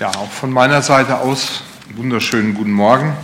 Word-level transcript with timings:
Ja, 0.00 0.08
auch 0.16 0.30
von 0.30 0.50
meiner 0.50 0.80
Seite 0.80 1.18
aus 1.18 1.62
wunderschönen 1.94 2.54
guten 2.54 2.72
Morgen. 2.72 3.14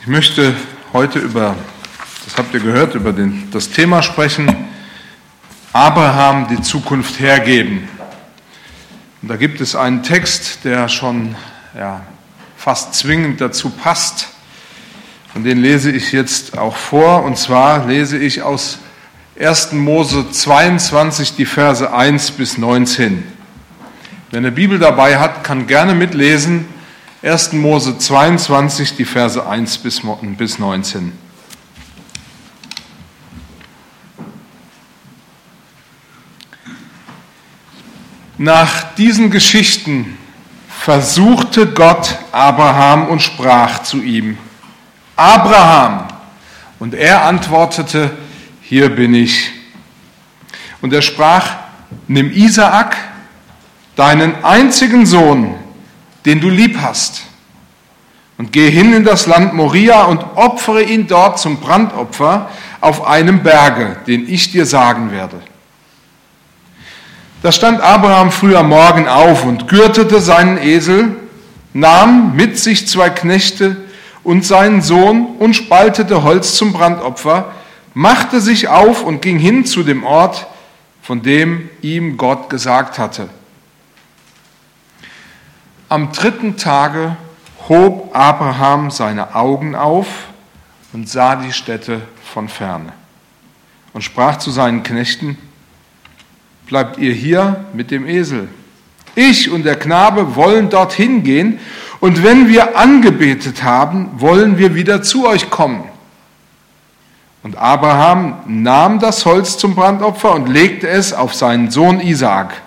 Ich 0.00 0.06
möchte 0.06 0.54
heute 0.92 1.18
über, 1.18 1.56
das 2.24 2.36
habt 2.36 2.54
ihr 2.54 2.60
gehört, 2.60 2.94
über 2.94 3.12
den, 3.12 3.50
das 3.50 3.70
Thema 3.70 4.00
sprechen, 4.00 4.68
Abraham 5.72 6.46
die 6.46 6.62
Zukunft 6.62 7.18
hergeben. 7.18 7.88
Und 9.22 9.28
da 9.28 9.34
gibt 9.34 9.60
es 9.60 9.74
einen 9.74 10.04
Text, 10.04 10.60
der 10.62 10.88
schon 10.88 11.34
ja, 11.76 12.02
fast 12.56 12.94
zwingend 12.94 13.40
dazu 13.40 13.70
passt. 13.70 14.28
Und 15.34 15.42
den 15.42 15.58
lese 15.58 15.90
ich 15.90 16.12
jetzt 16.12 16.56
auch 16.56 16.76
vor. 16.76 17.24
Und 17.24 17.38
zwar 17.38 17.88
lese 17.88 18.16
ich 18.16 18.40
aus 18.42 18.78
1. 19.36 19.72
Mose 19.72 20.30
22 20.30 21.34
die 21.34 21.44
Verse 21.44 21.92
1 21.92 22.30
bis 22.30 22.56
19. 22.56 23.37
Wer 24.30 24.38
eine 24.38 24.52
Bibel 24.52 24.78
dabei 24.78 25.18
hat, 25.18 25.42
kann 25.42 25.66
gerne 25.66 25.94
mitlesen. 25.94 26.66
1. 27.22 27.54
Mose 27.54 27.96
22, 27.96 28.94
die 28.94 29.06
Verse 29.06 29.46
1 29.46 29.78
bis 29.78 30.02
19. 30.02 31.12
Nach 38.36 38.94
diesen 38.96 39.30
Geschichten 39.30 40.18
versuchte 40.68 41.66
Gott 41.66 42.18
Abraham 42.30 43.08
und 43.08 43.22
sprach 43.22 43.82
zu 43.82 44.02
ihm, 44.02 44.36
Abraham. 45.16 46.06
Und 46.78 46.92
er 46.92 47.24
antwortete, 47.24 48.10
hier 48.60 48.94
bin 48.94 49.14
ich. 49.14 49.52
Und 50.82 50.92
er 50.92 51.00
sprach, 51.00 51.56
nimm 52.06 52.30
Isaak, 52.30 53.07
deinen 53.98 54.44
einzigen 54.44 55.06
Sohn, 55.06 55.56
den 56.24 56.40
du 56.40 56.48
lieb 56.48 56.78
hast, 56.80 57.22
und 58.38 58.52
geh 58.52 58.70
hin 58.70 58.92
in 58.92 59.02
das 59.02 59.26
Land 59.26 59.54
Moria 59.54 60.04
und 60.04 60.22
opfere 60.36 60.82
ihn 60.82 61.08
dort 61.08 61.40
zum 61.40 61.56
Brandopfer 61.56 62.48
auf 62.80 63.04
einem 63.04 63.42
Berge, 63.42 63.96
den 64.06 64.28
ich 64.28 64.52
dir 64.52 64.66
sagen 64.66 65.10
werde. 65.10 65.40
Da 67.42 67.50
stand 67.50 67.80
Abraham 67.80 68.30
früh 68.30 68.54
am 68.54 68.68
Morgen 68.68 69.08
auf 69.08 69.44
und 69.44 69.66
gürtete 69.66 70.20
seinen 70.20 70.58
Esel, 70.58 71.16
nahm 71.72 72.36
mit 72.36 72.56
sich 72.56 72.86
zwei 72.86 73.10
Knechte 73.10 73.76
und 74.22 74.46
seinen 74.46 74.80
Sohn 74.80 75.26
und 75.40 75.54
spaltete 75.54 76.22
Holz 76.22 76.54
zum 76.54 76.72
Brandopfer, 76.72 77.52
machte 77.94 78.40
sich 78.40 78.68
auf 78.68 79.02
und 79.02 79.22
ging 79.22 79.40
hin 79.40 79.64
zu 79.64 79.82
dem 79.82 80.04
Ort, 80.04 80.46
von 81.02 81.22
dem 81.22 81.68
ihm 81.82 82.16
Gott 82.16 82.48
gesagt 82.48 83.00
hatte. 83.00 83.28
Am 85.90 86.12
dritten 86.12 86.58
Tage 86.58 87.16
hob 87.66 88.14
Abraham 88.14 88.90
seine 88.90 89.34
Augen 89.34 89.74
auf 89.74 90.06
und 90.92 91.08
sah 91.08 91.36
die 91.36 91.52
Städte 91.52 92.02
von 92.22 92.50
ferne 92.50 92.92
und 93.94 94.02
sprach 94.02 94.36
zu 94.36 94.50
seinen 94.50 94.82
Knechten, 94.82 95.38
bleibt 96.66 96.98
ihr 96.98 97.14
hier 97.14 97.64
mit 97.72 97.90
dem 97.90 98.06
Esel. 98.06 98.48
Ich 99.14 99.50
und 99.50 99.64
der 99.64 99.76
Knabe 99.76 100.36
wollen 100.36 100.68
dorthin 100.68 101.22
gehen 101.22 101.58
und 102.00 102.22
wenn 102.22 102.50
wir 102.50 102.76
angebetet 102.76 103.62
haben, 103.62 104.10
wollen 104.16 104.58
wir 104.58 104.74
wieder 104.74 105.02
zu 105.02 105.26
euch 105.26 105.48
kommen. 105.48 105.84
Und 107.42 107.56
Abraham 107.56 108.36
nahm 108.46 108.98
das 108.98 109.24
Holz 109.24 109.56
zum 109.56 109.74
Brandopfer 109.74 110.34
und 110.34 110.48
legte 110.48 110.86
es 110.86 111.14
auf 111.14 111.34
seinen 111.34 111.70
Sohn 111.70 111.98
Isaak. 112.00 112.60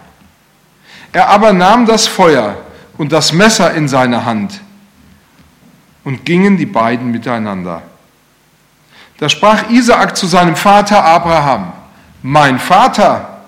Er 1.13 1.29
aber 1.29 1.53
nahm 1.53 1.85
das 1.85 2.07
Feuer 2.07 2.57
und 3.01 3.11
das 3.11 3.33
Messer 3.33 3.73
in 3.73 3.87
seine 3.87 4.25
Hand 4.25 4.61
und 6.03 6.23
gingen 6.23 6.57
die 6.57 6.67
beiden 6.67 7.09
miteinander. 7.09 7.81
Da 9.17 9.27
sprach 9.27 9.71
Isaak 9.71 10.15
zu 10.15 10.27
seinem 10.27 10.55
Vater 10.55 11.03
Abraham, 11.03 11.73
mein 12.21 12.59
Vater. 12.59 13.41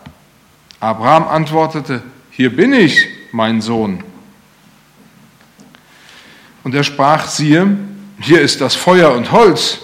Abraham 0.79 1.27
antwortete, 1.27 2.01
hier 2.31 2.55
bin 2.55 2.73
ich, 2.73 3.07
mein 3.31 3.61
Sohn. 3.61 4.03
Und 6.63 6.73
er 6.73 6.83
sprach, 6.83 7.27
siehe, 7.27 7.77
hier 8.21 8.41
ist 8.41 8.59
das 8.59 8.73
Feuer 8.73 9.11
und 9.11 9.31
Holz, 9.31 9.81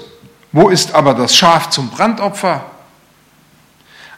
wo 0.52 0.70
ist 0.70 0.96
aber 0.96 1.14
das 1.14 1.36
Schaf 1.36 1.70
zum 1.70 1.92
Brandopfer? 1.92 2.66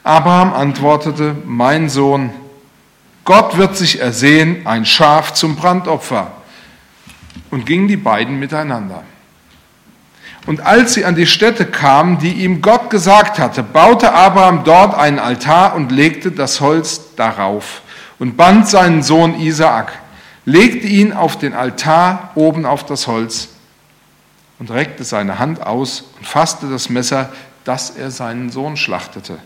Abraham 0.02 0.54
antwortete, 0.54 1.36
mein 1.44 1.90
Sohn, 1.90 2.30
Gott 3.32 3.58
wird 3.58 3.78
sich 3.78 4.02
ersehen, 4.02 4.68
ein 4.68 4.86
Schaf 4.86 5.32
zum 5.32 5.56
Brandopfer. 5.56 6.34
Und 7.50 7.66
gingen 7.66 7.88
die 7.88 7.96
beiden 7.96 8.40
miteinander. 8.40 9.04
Und 10.48 10.60
als 10.66 10.96
sie 10.96 11.06
an 11.06 11.16
die 11.16 11.26
Stätte 11.26 11.66
kamen, 11.66 12.20
die 12.20 12.44
ihm 12.44 12.62
Gott 12.62 12.90
gesagt 12.90 13.40
hatte, 13.40 13.64
baute 13.64 14.12
Abraham 14.12 14.66
dort 14.66 14.96
einen 14.96 15.18
Altar 15.18 15.76
und 15.76 15.94
legte 15.94 16.34
das 16.34 16.60
Holz 16.60 17.16
darauf 17.16 17.84
und 18.20 18.36
band 18.36 18.68
seinen 18.68 19.02
Sohn 19.02 19.40
Isaak, 19.40 19.94
legte 20.44 20.88
ihn 20.88 21.14
auf 21.14 21.40
den 21.40 21.54
Altar 21.54 22.32
oben 22.36 22.66
auf 22.66 22.86
das 22.86 23.08
Holz 23.08 23.48
und 24.60 24.72
reckte 24.72 25.06
seine 25.06 25.40
Hand 25.40 25.66
aus 25.66 26.04
und 26.18 26.28
fasste 26.28 26.68
das 26.68 26.90
Messer, 26.90 27.32
dass 27.64 27.92
er 27.92 28.12
seinen 28.12 28.50
Sohn 28.50 28.76
schlachtete. 28.76 29.40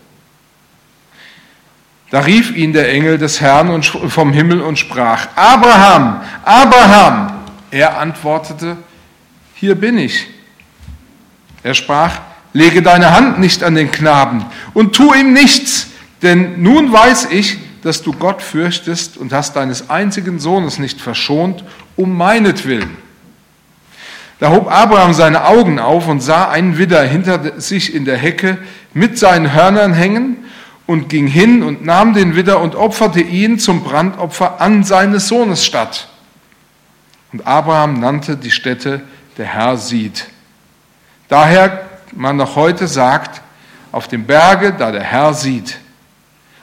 Da 2.10 2.20
rief 2.20 2.54
ihn 2.54 2.72
der 2.72 2.92
Engel 2.92 3.18
des 3.18 3.40
Herrn 3.40 3.82
vom 3.82 4.32
Himmel 4.32 4.60
und 4.60 4.78
sprach, 4.78 5.28
Abraham, 5.34 6.20
Abraham. 6.44 7.32
Er 7.70 7.98
antwortete, 7.98 8.76
hier 9.54 9.74
bin 9.74 9.98
ich. 9.98 10.26
Er 11.64 11.74
sprach, 11.74 12.20
lege 12.52 12.80
deine 12.80 13.12
Hand 13.12 13.40
nicht 13.40 13.64
an 13.64 13.74
den 13.74 13.90
Knaben 13.90 14.44
und 14.72 14.94
tu 14.94 15.12
ihm 15.14 15.32
nichts, 15.32 15.88
denn 16.22 16.62
nun 16.62 16.92
weiß 16.92 17.28
ich, 17.32 17.58
dass 17.82 18.02
du 18.02 18.12
Gott 18.12 18.40
fürchtest 18.40 19.16
und 19.16 19.32
hast 19.32 19.56
deines 19.56 19.90
einzigen 19.90 20.38
Sohnes 20.38 20.78
nicht 20.78 21.00
verschont, 21.00 21.64
um 21.96 22.16
meinetwillen. 22.16 22.96
Da 24.38 24.50
hob 24.50 24.70
Abraham 24.70 25.12
seine 25.12 25.44
Augen 25.44 25.78
auf 25.78 26.06
und 26.06 26.20
sah 26.20 26.48
einen 26.50 26.78
Widder 26.78 27.02
hinter 27.02 27.60
sich 27.60 27.94
in 27.94 28.04
der 28.04 28.16
Hecke 28.16 28.58
mit 28.94 29.18
seinen 29.18 29.52
Hörnern 29.52 29.92
hängen 29.92 30.45
und 30.86 31.08
ging 31.08 31.26
hin 31.26 31.62
und 31.62 31.84
nahm 31.84 32.14
den 32.14 32.36
Widder 32.36 32.60
und 32.60 32.76
opferte 32.76 33.20
ihn 33.20 33.58
zum 33.58 33.82
Brandopfer 33.82 34.60
an 34.60 34.84
seines 34.84 35.28
Sohnes 35.28 35.64
statt. 35.64 36.08
Und 37.32 37.46
Abraham 37.46 37.98
nannte 38.00 38.36
die 38.36 38.52
Stätte, 38.52 39.02
der 39.36 39.46
Herr 39.46 39.76
sieht. 39.76 40.26
Daher 41.28 41.82
man 42.12 42.36
noch 42.36 42.54
heute 42.56 42.86
sagt, 42.86 43.42
auf 43.90 44.08
dem 44.08 44.24
Berge, 44.24 44.72
da 44.72 44.92
der 44.92 45.02
Herr 45.02 45.34
sieht. 45.34 45.78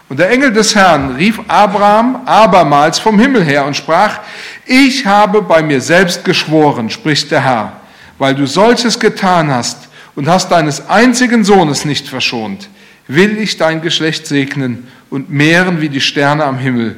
Und 0.08 0.20
der 0.20 0.30
Engel 0.30 0.54
des 0.54 0.76
Herrn 0.76 1.16
rief 1.16 1.40
Abraham 1.48 2.22
abermals 2.26 3.00
vom 3.00 3.20
Himmel 3.20 3.44
her 3.44 3.66
und 3.66 3.76
sprach, 3.76 4.20
ich 4.66 5.06
habe 5.06 5.42
bei 5.42 5.62
mir 5.62 5.82
selbst 5.82 6.24
geschworen, 6.24 6.90
spricht 6.90 7.32
der 7.32 7.44
Herr, 7.44 7.74
weil 8.18 8.36
du 8.36 8.46
solches 8.46 9.00
getan 9.00 9.52
hast 9.52 9.90
und 10.16 10.30
hast 10.30 10.50
deines 10.50 10.88
einzigen 10.88 11.44
Sohnes 11.44 11.84
nicht 11.84 12.08
verschont 12.08 12.70
will 13.08 13.38
ich 13.38 13.58
dein 13.58 13.82
Geschlecht 13.82 14.28
segnen 14.28 14.88
und 15.10 15.30
mehren 15.30 15.82
wie 15.82 15.90
die 15.90 16.02
Sterne 16.02 16.46
am 16.46 16.58
Himmel 16.58 16.98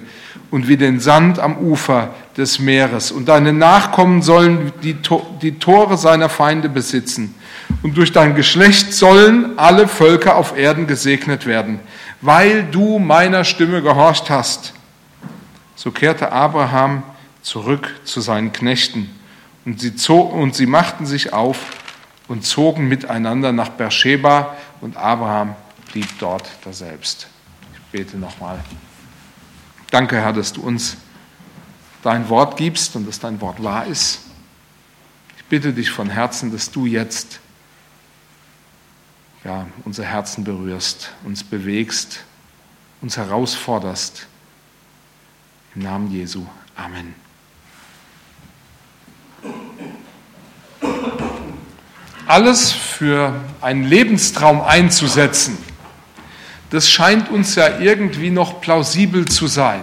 und 0.51 0.67
wie 0.67 0.77
den 0.77 0.99
Sand 0.99 1.39
am 1.39 1.57
Ufer 1.57 2.13
des 2.37 2.59
Meeres. 2.59 3.11
Und 3.11 3.27
deine 3.27 3.53
Nachkommen 3.53 4.21
sollen 4.21 4.71
die, 4.83 4.95
die 5.41 5.59
Tore 5.59 5.97
seiner 5.97 6.29
Feinde 6.29 6.69
besitzen. 6.69 7.35
Und 7.81 7.97
durch 7.97 8.11
dein 8.11 8.35
Geschlecht 8.35 8.93
sollen 8.93 9.57
alle 9.57 9.87
Völker 9.87 10.35
auf 10.35 10.57
Erden 10.57 10.87
gesegnet 10.87 11.45
werden, 11.45 11.79
weil 12.21 12.63
du 12.63 12.99
meiner 12.99 13.43
Stimme 13.43 13.81
gehorcht 13.81 14.29
hast. 14.29 14.73
So 15.75 15.91
kehrte 15.91 16.31
Abraham 16.31 17.03
zurück 17.41 17.93
zu 18.03 18.21
seinen 18.21 18.53
Knechten 18.53 19.09
und 19.65 19.79
sie, 19.79 19.93
und 20.09 20.55
sie 20.55 20.67
machten 20.67 21.05
sich 21.05 21.33
auf 21.33 21.57
und 22.27 22.45
zogen 22.45 22.87
miteinander 22.87 23.51
nach 23.51 23.69
Beersheba 23.69 24.55
und 24.81 24.95
Abraham 24.95 25.55
blieb 25.95 26.19
dort 26.19 26.49
daselbst. 26.65 27.27
Ich 27.73 27.79
bete 27.93 28.17
nochmal. 28.17 28.61
Danke, 29.91 30.17
Herr, 30.17 30.33
dass 30.33 30.51
du 30.51 30.61
uns 30.61 30.97
dein 32.03 32.27
Wort 32.27 32.57
gibst 32.57 32.97
und 32.97 33.07
dass 33.07 33.21
dein 33.21 33.39
Wort 33.39 33.63
wahr 33.63 33.85
ist. 33.85 34.19
Ich 35.37 35.45
bitte 35.45 35.71
dich 35.71 35.89
von 35.89 36.09
Herzen, 36.09 36.51
dass 36.51 36.69
du 36.69 36.85
jetzt 36.85 37.39
ja, 39.45 39.67
unser 39.85 40.03
Herzen 40.03 40.43
berührst, 40.43 41.13
uns 41.23 41.45
bewegst, 41.45 42.25
uns 42.99 43.15
herausforderst. 43.15 44.27
Im 45.75 45.83
Namen 45.83 46.11
Jesu. 46.11 46.45
Amen. 46.75 47.15
Alles 52.27 52.73
für 52.73 53.41
einen 53.61 53.85
Lebenstraum 53.85 54.59
einzusetzen 54.59 55.57
das 56.69 56.89
scheint 56.89 57.29
uns 57.29 57.55
ja 57.55 57.79
irgendwie 57.79 58.31
noch 58.31 58.61
plausibel 58.61 59.25
zu 59.25 59.47
sein. 59.47 59.81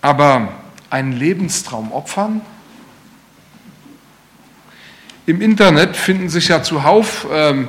Aber 0.00 0.48
einen 0.90 1.12
Lebenstraum 1.12 1.92
opfern? 1.92 2.42
Im 5.24 5.40
Internet 5.40 5.96
finden 5.96 6.28
sich 6.28 6.48
ja 6.48 6.62
zuhauf 6.62 7.26
ähm, 7.32 7.68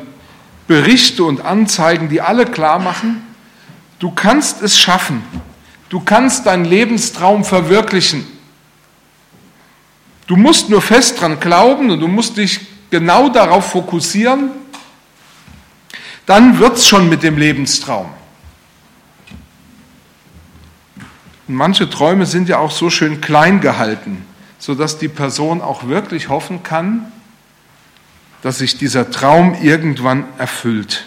Berichte 0.67 1.23
und 1.23 1.41
Anzeigen, 1.41 2.09
die 2.09 2.21
alle 2.21 2.45
klar 2.45 2.79
machen, 2.79 3.21
du 3.99 4.11
kannst 4.11 4.61
es 4.61 4.77
schaffen, 4.77 5.23
du 5.89 5.99
kannst 5.99 6.47
deinen 6.47 6.65
Lebenstraum 6.65 7.43
verwirklichen. 7.45 8.25
Du 10.25 10.35
musst 10.35 10.69
nur 10.69 10.81
fest 10.81 11.21
dran 11.21 11.39
glauben 11.39 11.91
und 11.91 11.99
du 11.99 12.07
musst 12.07 12.37
dich 12.37 12.61
genau 12.89 13.29
darauf 13.29 13.71
fokussieren, 13.71 14.51
dann 16.25 16.59
wird 16.59 16.77
es 16.77 16.87
schon 16.87 17.09
mit 17.09 17.23
dem 17.23 17.37
Lebenstraum. 17.37 18.09
Und 21.47 21.55
manche 21.55 21.89
Träume 21.89 22.25
sind 22.25 22.49
ja 22.49 22.59
auch 22.59 22.71
so 22.71 22.89
schön 22.89 23.21
klein 23.21 23.59
gehalten, 23.59 24.25
sodass 24.59 24.97
die 24.97 25.09
Person 25.09 25.61
auch 25.61 25.87
wirklich 25.87 26.29
hoffen 26.29 26.63
kann, 26.63 27.11
dass 28.41 28.57
sich 28.57 28.77
dieser 28.77 29.11
Traum 29.11 29.55
irgendwann 29.61 30.25
erfüllt. 30.37 31.05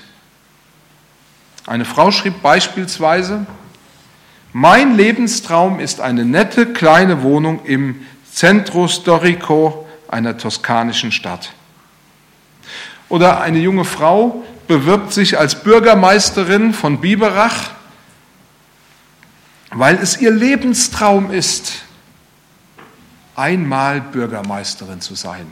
Eine 1.66 1.84
Frau 1.84 2.10
schrieb 2.10 2.42
beispielsweise, 2.42 3.46
mein 4.52 4.96
Lebenstraum 4.96 5.80
ist 5.80 6.00
eine 6.00 6.24
nette 6.24 6.72
kleine 6.72 7.22
Wohnung 7.22 7.64
im 7.64 8.06
Centro 8.32 8.88
Storico 8.88 9.86
einer 10.08 10.38
toskanischen 10.38 11.12
Stadt. 11.12 11.52
Oder 13.08 13.40
eine 13.40 13.58
junge 13.58 13.84
Frau 13.84 14.44
bewirbt 14.66 15.12
sich 15.12 15.38
als 15.38 15.62
Bürgermeisterin 15.62 16.74
von 16.74 17.00
Biberach 17.00 17.70
weil 19.78 19.96
es 19.96 20.20
ihr 20.20 20.30
Lebenstraum 20.30 21.30
ist, 21.30 21.82
einmal 23.34 24.00
Bürgermeisterin 24.00 25.00
zu 25.00 25.14
sein. 25.14 25.46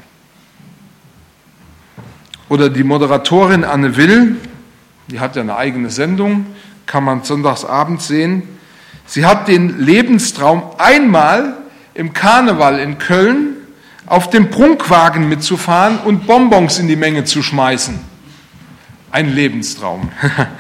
Oder 2.49 2.70
die 2.70 2.84
Moderatorin 2.84 3.64
Anne 3.64 3.96
Will, 3.96 4.37
die 5.08 5.20
hat 5.20 5.37
ja 5.37 5.43
eine 5.43 5.56
eigene 5.56 5.90
Sendung, 5.90 6.46
kann 6.87 7.05
man 7.05 7.22
sonntagsabend 7.22 8.00
sehen. 8.00 8.43
Sie 9.06 9.26
hat 9.26 9.49
den 9.49 9.81
Lebenstraum 9.81 10.62
einmal 10.78 11.56
im 11.93 12.12
Karneval 12.12 12.78
in 12.78 12.99
Köln 12.99 13.56
auf 14.06 14.31
dem 14.31 14.50
Prunkwagen 14.50 15.28
mitzufahren 15.28 15.99
und 15.99 16.26
Bonbons 16.26 16.78
in 16.78 16.88
die 16.88 16.96
Menge 16.96 17.25
zu 17.25 17.43
schmeißen. 17.43 18.13
Ein 19.14 19.32
Lebenstraum. 19.32 20.11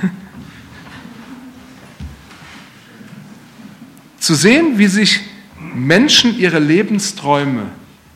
Zu 4.20 4.36
sehen, 4.36 4.78
wie 4.78 4.86
sich 4.86 5.22
Menschen 5.58 6.38
ihre 6.38 6.60
Lebensträume 6.60 7.66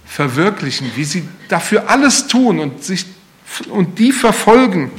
verwirklichen, 0.07 0.93
wie 0.95 1.03
sie 1.03 1.29
dafür 1.49 1.91
alles 1.91 2.29
tun 2.29 2.61
und, 2.61 2.85
sich, 2.85 3.07
und 3.69 3.99
die 3.99 4.13
verfolgen. 4.13 4.93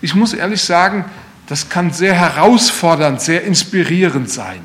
Ich 0.00 0.14
muss 0.14 0.32
ehrlich 0.32 0.62
sagen, 0.62 1.06
das 1.48 1.68
kann 1.68 1.92
sehr 1.92 2.14
herausfordernd, 2.14 3.20
sehr 3.20 3.42
inspirierend 3.42 4.30
sein. 4.30 4.64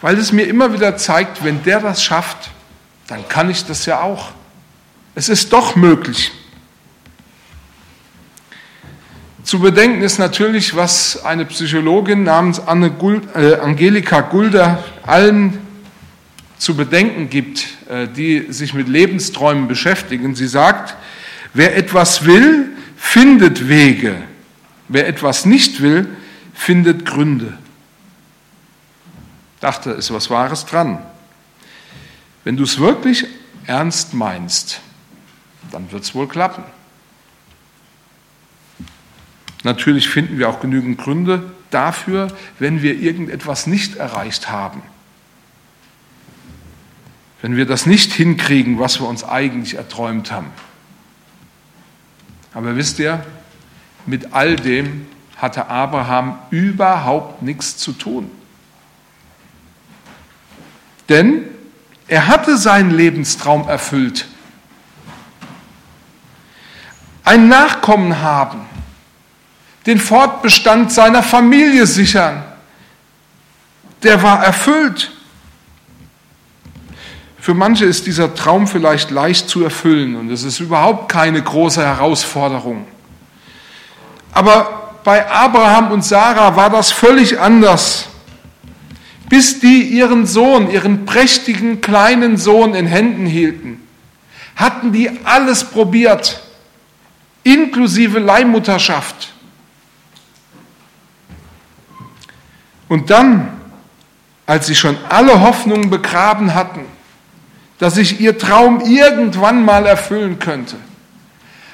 Weil 0.00 0.18
es 0.18 0.32
mir 0.32 0.48
immer 0.48 0.72
wieder 0.72 0.96
zeigt, 0.96 1.44
wenn 1.44 1.62
der 1.62 1.78
das 1.78 2.02
schafft, 2.02 2.50
dann 3.06 3.28
kann 3.28 3.50
ich 3.50 3.64
das 3.64 3.86
ja 3.86 4.00
auch. 4.00 4.32
Es 5.14 5.28
ist 5.28 5.52
doch 5.52 5.76
möglich. 5.76 6.32
Zu 9.44 9.60
bedenken 9.60 10.02
ist 10.02 10.18
natürlich, 10.18 10.74
was 10.74 11.22
eine 11.22 11.44
Psychologin 11.44 12.24
namens 12.24 12.62
Guld, 12.98 13.24
äh, 13.36 13.56
Angelika 13.56 14.22
Gulder 14.22 14.82
allen 15.02 15.58
zu 16.56 16.74
bedenken 16.74 17.28
gibt, 17.28 17.66
äh, 17.88 18.08
die 18.08 18.46
sich 18.52 18.72
mit 18.72 18.88
Lebensträumen 18.88 19.68
beschäftigen. 19.68 20.34
Sie 20.34 20.48
sagt, 20.48 20.96
wer 21.52 21.76
etwas 21.76 22.24
will, 22.24 22.70
findet 22.96 23.68
Wege. 23.68 24.16
Wer 24.88 25.06
etwas 25.06 25.44
nicht 25.44 25.82
will, 25.82 26.08
findet 26.54 27.04
Gründe. 27.04 27.58
Dachte, 29.60 29.90
ist 29.90 30.12
was 30.12 30.30
Wahres 30.30 30.64
dran. 30.64 30.98
Wenn 32.44 32.56
du 32.56 32.64
es 32.64 32.78
wirklich 32.78 33.26
ernst 33.66 34.14
meinst, 34.14 34.80
dann 35.74 35.90
wird 35.90 36.04
es 36.04 36.14
wohl 36.14 36.28
klappen. 36.28 36.62
Natürlich 39.64 40.08
finden 40.08 40.38
wir 40.38 40.48
auch 40.48 40.60
genügend 40.60 40.98
Gründe 40.98 41.50
dafür, 41.70 42.28
wenn 42.58 42.82
wir 42.82 43.00
irgendetwas 43.00 43.66
nicht 43.66 43.96
erreicht 43.96 44.50
haben. 44.50 44.82
Wenn 47.42 47.56
wir 47.56 47.66
das 47.66 47.86
nicht 47.86 48.12
hinkriegen, 48.12 48.78
was 48.78 49.00
wir 49.00 49.08
uns 49.08 49.24
eigentlich 49.24 49.74
erträumt 49.74 50.30
haben. 50.30 50.50
Aber 52.52 52.76
wisst 52.76 52.98
ihr, 52.98 53.24
mit 54.06 54.32
all 54.32 54.56
dem 54.56 55.06
hatte 55.36 55.66
Abraham 55.66 56.38
überhaupt 56.50 57.42
nichts 57.42 57.76
zu 57.76 57.92
tun. 57.92 58.30
Denn 61.08 61.44
er 62.06 62.28
hatte 62.28 62.56
seinen 62.58 62.90
Lebenstraum 62.90 63.66
erfüllt. 63.66 64.26
Ein 67.24 67.48
Nachkommen 67.48 68.20
haben, 68.20 68.60
den 69.86 69.98
Fortbestand 69.98 70.92
seiner 70.92 71.22
Familie 71.22 71.86
sichern. 71.86 72.44
Der 74.02 74.22
war 74.22 74.44
erfüllt. 74.44 75.10
Für 77.38 77.54
manche 77.54 77.84
ist 77.86 78.06
dieser 78.06 78.34
Traum 78.34 78.66
vielleicht 78.66 79.10
leicht 79.10 79.48
zu 79.48 79.64
erfüllen 79.64 80.16
und 80.16 80.30
es 80.30 80.44
ist 80.44 80.60
überhaupt 80.60 81.10
keine 81.10 81.42
große 81.42 81.84
Herausforderung. 81.84 82.86
Aber 84.32 84.92
bei 85.04 85.30
Abraham 85.30 85.92
und 85.92 86.04
Sarah 86.04 86.56
war 86.56 86.70
das 86.70 86.90
völlig 86.90 87.38
anders. 87.38 88.08
Bis 89.28 89.60
die 89.60 89.82
ihren 89.82 90.26
Sohn, 90.26 90.70
ihren 90.70 91.06
prächtigen 91.06 91.80
kleinen 91.80 92.36
Sohn 92.36 92.74
in 92.74 92.86
Händen 92.86 93.26
hielten, 93.26 93.86
hatten 94.56 94.92
die 94.92 95.10
alles 95.24 95.64
probiert, 95.64 96.43
inklusive 97.44 98.18
Leihmutterschaft. 98.18 99.32
Und 102.88 103.10
dann, 103.10 103.48
als 104.46 104.66
sie 104.66 104.74
schon 104.74 104.96
alle 105.08 105.40
Hoffnungen 105.40 105.90
begraben 105.90 106.54
hatten, 106.54 106.80
dass 107.78 107.94
sich 107.94 108.20
ihr 108.20 108.38
Traum 108.38 108.80
irgendwann 108.80 109.64
mal 109.64 109.86
erfüllen 109.86 110.38
könnte, 110.38 110.76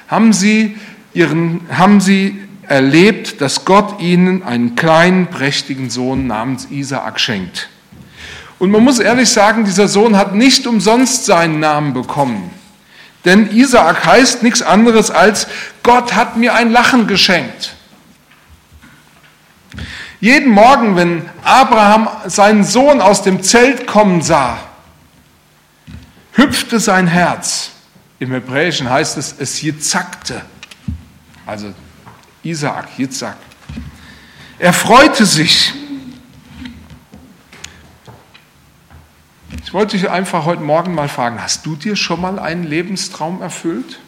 haben 0.07 0.33
sie, 0.33 0.77
ihren, 1.13 1.61
haben 1.71 2.01
sie 2.01 2.41
erlebt, 2.63 3.41
dass 3.41 3.65
Gott 3.65 4.01
ihnen 4.01 4.43
einen 4.43 4.75
kleinen, 4.75 5.27
prächtigen 5.27 5.89
Sohn 5.89 6.27
namens 6.27 6.69
Isaak 6.71 7.19
schenkt. 7.19 7.69
Und 8.59 8.71
man 8.71 8.83
muss 8.83 8.99
ehrlich 8.99 9.29
sagen, 9.29 9.65
dieser 9.65 9.87
Sohn 9.87 10.17
hat 10.17 10.35
nicht 10.35 10.67
umsonst 10.67 11.25
seinen 11.25 11.59
Namen 11.59 11.93
bekommen. 11.93 12.51
Denn 13.25 13.51
Isaak 13.51 14.05
heißt 14.05 14.43
nichts 14.43 14.61
anderes 14.61 15.11
als 15.11 15.47
Gott 15.83 16.13
hat 16.13 16.37
mir 16.37 16.53
ein 16.53 16.71
Lachen 16.71 17.07
geschenkt. 17.07 17.75
Jeden 20.19 20.51
Morgen, 20.51 20.95
wenn 20.95 21.29
Abraham 21.43 22.07
seinen 22.27 22.63
Sohn 22.63 23.01
aus 23.01 23.23
dem 23.23 23.41
Zelt 23.41 23.87
kommen 23.87 24.21
sah, 24.21 24.59
hüpfte 26.33 26.79
sein 26.79 27.07
Herz. 27.07 27.71
Im 28.19 28.31
Hebräischen 28.31 28.89
heißt 28.89 29.17
es, 29.17 29.35
es 29.37 29.61
jitzakte. 29.61 30.43
Also 31.45 31.73
Isaak, 32.43 32.87
Jitzak. 32.97 33.37
Er 34.59 34.73
freute 34.73 35.25
sich. 35.25 35.73
Ich 39.71 39.73
wollte 39.73 39.95
dich 39.95 40.09
einfach 40.09 40.43
heute 40.43 40.63
Morgen 40.63 40.93
mal 40.93 41.07
fragen, 41.07 41.41
hast 41.41 41.65
du 41.65 41.77
dir 41.77 41.95
schon 41.95 42.19
mal 42.19 42.39
einen 42.39 42.65
Lebenstraum 42.65 43.41
erfüllt? 43.41 44.01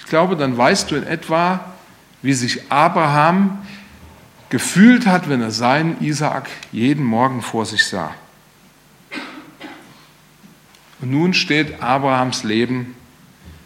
Ich 0.00 0.04
glaube, 0.04 0.36
dann 0.36 0.58
weißt 0.58 0.90
du 0.90 0.96
in 0.96 1.04
etwa, 1.04 1.64
wie 2.20 2.34
sich 2.34 2.70
Abraham 2.70 3.66
gefühlt 4.50 5.06
hat, 5.06 5.30
wenn 5.30 5.40
er 5.40 5.50
seinen 5.50 5.98
Isaak 6.04 6.50
jeden 6.72 7.02
Morgen 7.06 7.40
vor 7.40 7.64
sich 7.64 7.86
sah. 7.86 8.14
Und 11.00 11.10
nun 11.10 11.32
steht 11.32 11.82
Abrahams 11.82 12.44
Leben 12.44 12.94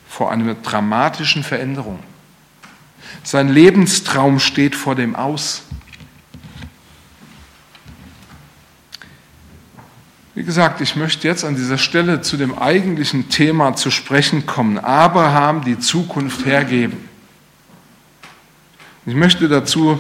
vor 0.08 0.30
einer 0.30 0.54
dramatischen 0.54 1.42
Veränderung. 1.42 1.98
Sein 3.24 3.48
Lebenstraum 3.48 4.38
steht 4.38 4.76
vor 4.76 4.94
dem 4.94 5.16
Aus. 5.16 5.64
Wie 10.34 10.44
gesagt, 10.44 10.80
ich 10.80 10.96
möchte 10.96 11.28
jetzt 11.28 11.44
an 11.44 11.56
dieser 11.56 11.76
Stelle 11.76 12.22
zu 12.22 12.38
dem 12.38 12.58
eigentlichen 12.58 13.28
Thema 13.28 13.76
zu 13.76 13.90
sprechen 13.90 14.46
kommen. 14.46 14.78
Abraham 14.78 15.62
die 15.62 15.78
Zukunft 15.78 16.46
hergeben. 16.46 17.08
Ich 19.04 19.14
möchte 19.14 19.46
dazu 19.46 19.98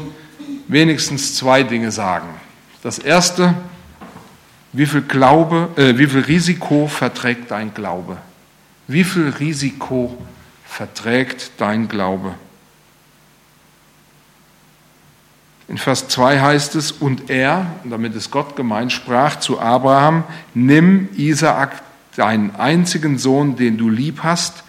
wenigstens 0.68 1.34
zwei 1.34 1.62
Dinge 1.62 1.90
sagen. 1.90 2.28
Das 2.82 2.98
erste, 2.98 3.54
wie 4.72 4.86
viel, 4.86 5.02
Glaube, 5.02 5.68
äh, 5.76 5.98
wie 5.98 6.06
viel 6.06 6.20
Risiko 6.20 6.86
verträgt 6.86 7.50
dein 7.50 7.74
Glaube? 7.74 8.16
Wie 8.86 9.04
viel 9.04 9.28
Risiko 9.28 10.16
verträgt 10.64 11.50
dein 11.58 11.88
Glaube? 11.88 12.34
In 15.68 15.78
Vers 15.78 16.08
2 16.08 16.40
heißt 16.40 16.74
es, 16.74 16.92
und 16.92 17.30
er, 17.30 17.66
damit 17.84 18.14
ist 18.14 18.30
Gott 18.30 18.56
gemeint, 18.56 18.92
sprach 18.92 19.38
zu 19.38 19.60
Abraham, 19.60 20.24
nimm 20.54 21.08
Isaak, 21.16 21.82
deinen 22.16 22.54
einzigen 22.56 23.16
Sohn, 23.18 23.56
den 23.56 23.78
du 23.78 23.88
lieb 23.88 24.22
hast, 24.22 24.64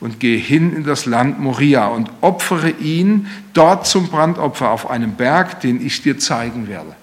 und 0.00 0.20
geh 0.20 0.36
hin 0.38 0.76
in 0.76 0.84
das 0.84 1.06
Land 1.06 1.40
Moria 1.40 1.86
und 1.86 2.10
opfere 2.20 2.70
ihn 2.70 3.26
dort 3.54 3.86
zum 3.86 4.08
Brandopfer 4.08 4.70
auf 4.70 4.90
einem 4.90 5.14
Berg, 5.14 5.60
den 5.60 5.84
ich 5.84 6.02
dir 6.02 6.18
zeigen 6.18 6.68
werde. 6.68 6.94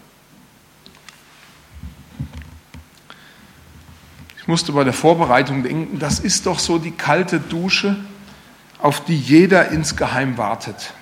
Ich 4.38 4.48
musste 4.48 4.72
bei 4.72 4.84
der 4.84 4.94
Vorbereitung 4.94 5.64
denken, 5.64 6.00
das 6.00 6.20
ist 6.20 6.46
doch 6.46 6.60
so 6.60 6.78
die 6.78 6.92
kalte 6.92 7.40
Dusche, 7.40 7.96
auf 8.80 9.04
die 9.04 9.18
jeder 9.18 9.70
insgeheim 9.70 10.38
wartet. 10.38 10.94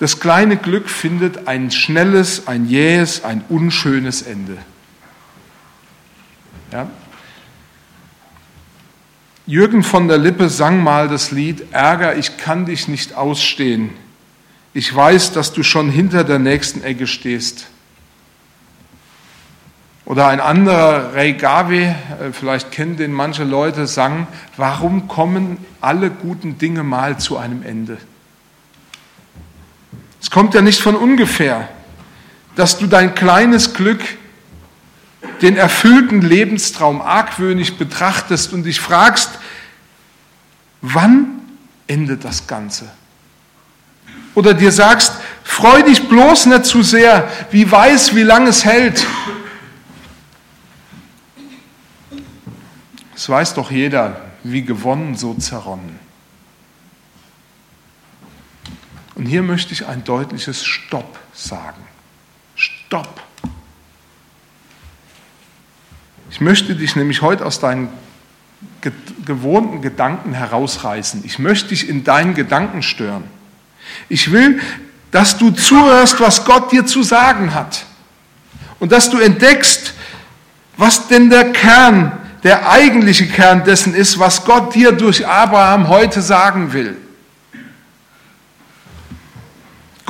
Das 0.00 0.18
kleine 0.18 0.56
Glück 0.56 0.88
findet 0.88 1.46
ein 1.46 1.70
schnelles, 1.70 2.48
ein 2.48 2.66
jähes, 2.66 3.22
ein 3.22 3.44
unschönes 3.50 4.22
Ende. 4.22 4.56
Ja? 6.72 6.88
Jürgen 9.46 9.82
von 9.82 10.08
der 10.08 10.16
Lippe 10.16 10.48
sang 10.48 10.82
mal 10.82 11.08
das 11.08 11.32
Lied 11.32 11.72
Ärger, 11.72 12.16
ich 12.16 12.38
kann 12.38 12.64
dich 12.64 12.88
nicht 12.88 13.14
ausstehen. 13.14 13.90
Ich 14.72 14.94
weiß, 14.94 15.32
dass 15.32 15.52
du 15.52 15.62
schon 15.62 15.90
hinter 15.90 16.24
der 16.24 16.38
nächsten 16.38 16.82
Ecke 16.82 17.06
stehst. 17.06 17.66
Oder 20.06 20.28
ein 20.28 20.40
anderer, 20.40 21.12
Ray 21.14 21.34
Garvey, 21.34 21.84
äh, 21.84 21.94
vielleicht 22.32 22.72
kennen 22.72 22.96
den 22.96 23.12
manche 23.12 23.44
Leute, 23.44 23.86
sang, 23.86 24.28
warum 24.56 25.08
kommen 25.08 25.58
alle 25.82 26.10
guten 26.10 26.56
Dinge 26.56 26.84
mal 26.84 27.18
zu 27.18 27.36
einem 27.36 27.62
Ende? 27.62 27.98
Es 30.20 30.30
kommt 30.30 30.54
ja 30.54 30.62
nicht 30.62 30.80
von 30.80 30.96
ungefähr, 30.96 31.68
dass 32.56 32.78
du 32.78 32.86
dein 32.86 33.14
kleines 33.14 33.74
Glück 33.74 34.00
den 35.42 35.56
erfüllten 35.56 36.20
Lebenstraum 36.20 37.00
argwöhnig 37.00 37.78
betrachtest 37.78 38.52
und 38.52 38.64
dich 38.64 38.80
fragst, 38.80 39.30
wann 40.82 41.40
endet 41.86 42.24
das 42.24 42.46
Ganze? 42.46 42.90
Oder 44.34 44.54
dir 44.54 44.72
sagst, 44.72 45.14
freu 45.42 45.82
dich 45.82 46.08
bloß 46.08 46.46
nicht 46.46 46.64
zu 46.64 46.82
sehr, 46.82 47.28
wie 47.50 47.70
weiß, 47.70 48.14
wie 48.14 48.22
lange 48.22 48.50
es 48.50 48.64
hält. 48.64 49.04
Es 53.16 53.28
weiß 53.28 53.54
doch 53.54 53.70
jeder, 53.70 54.20
wie 54.44 54.62
gewonnen, 54.62 55.16
so 55.16 55.34
zerronnen. 55.34 55.98
Und 59.20 59.26
hier 59.26 59.42
möchte 59.42 59.74
ich 59.74 59.86
ein 59.86 60.02
deutliches 60.02 60.64
Stopp 60.64 61.18
sagen. 61.34 61.82
Stopp. 62.56 63.20
Ich 66.30 66.40
möchte 66.40 66.74
dich 66.74 66.96
nämlich 66.96 67.20
heute 67.20 67.44
aus 67.44 67.60
deinen 67.60 67.90
gewohnten 69.26 69.82
Gedanken 69.82 70.32
herausreißen. 70.32 71.22
Ich 71.26 71.38
möchte 71.38 71.68
dich 71.68 71.86
in 71.86 72.02
deinen 72.02 72.32
Gedanken 72.32 72.82
stören. 72.82 73.24
Ich 74.08 74.32
will, 74.32 74.58
dass 75.10 75.36
du 75.36 75.50
zuhörst, 75.50 76.18
was 76.18 76.46
Gott 76.46 76.72
dir 76.72 76.86
zu 76.86 77.02
sagen 77.02 77.52
hat. 77.52 77.84
Und 78.78 78.90
dass 78.90 79.10
du 79.10 79.18
entdeckst, 79.18 79.92
was 80.78 81.08
denn 81.08 81.28
der 81.28 81.52
Kern, 81.52 82.18
der 82.42 82.70
eigentliche 82.70 83.26
Kern 83.26 83.64
dessen 83.64 83.94
ist, 83.94 84.18
was 84.18 84.46
Gott 84.46 84.74
dir 84.74 84.92
durch 84.92 85.26
Abraham 85.26 85.88
heute 85.88 86.22
sagen 86.22 86.72
will. 86.72 86.96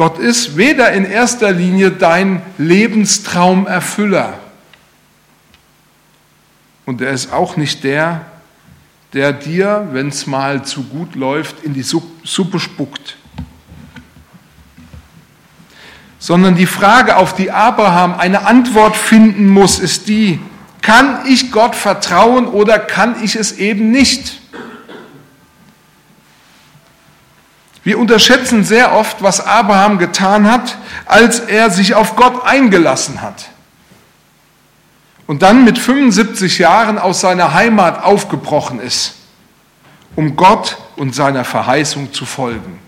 Gott 0.01 0.19
ist 0.19 0.57
weder 0.57 0.93
in 0.93 1.05
erster 1.05 1.53
Linie 1.53 1.91
dein 1.91 2.41
Lebenstraumerfüller, 2.57 4.39
und 6.87 7.03
er 7.03 7.11
ist 7.11 7.35
auch 7.35 7.59
nicht 7.59 7.85
der, 7.85 8.25
der 9.13 9.35
dir, 9.35 9.89
wenn 9.93 10.09
es 10.09 10.27
mal 10.27 10.65
zu 10.65 10.85
gut 10.85 11.17
läuft, 11.17 11.63
in 11.65 11.75
die 11.75 11.83
Suppe 11.83 12.59
spuckt. 12.59 13.19
Sondern 16.19 16.57
die 16.57 16.65
Frage, 16.65 17.19
auf 17.19 17.35
die 17.35 17.51
Abraham 17.51 18.15
eine 18.15 18.47
Antwort 18.47 18.97
finden 18.97 19.51
muss, 19.51 19.79
ist 19.79 20.09
die, 20.09 20.41
kann 20.81 21.27
ich 21.29 21.53
Gott 21.53 21.75
vertrauen 21.75 22.47
oder 22.47 22.79
kann 22.79 23.23
ich 23.23 23.37
es 23.37 23.53
eben 23.53 23.91
nicht? 23.91 24.40
Wir 27.83 27.99
unterschätzen 27.99 28.65
sehr 28.65 28.93
oft, 28.93 29.23
was 29.23 29.45
Abraham 29.45 29.99
getan 29.99 30.51
hat, 30.51 30.77
als 31.07 31.41
er 31.41 31.71
sich 31.71 31.95
auf 31.95 32.17
Gott 32.17 32.45
eingelassen 32.45 33.23
hat 33.23 33.51
und 35.31 35.43
dann 35.43 35.63
mit 35.63 35.79
75 35.79 36.59
Jahren 36.59 36.99
aus 36.99 37.21
seiner 37.21 37.55
Heimat 37.55 38.03
aufgebrochen 38.03 38.81
ist, 38.81 39.15
um 40.17 40.35
Gott 40.35 40.77
und 40.97 41.15
seiner 41.15 41.45
Verheißung 41.45 42.13
zu 42.13 42.27
folgen. 42.27 42.81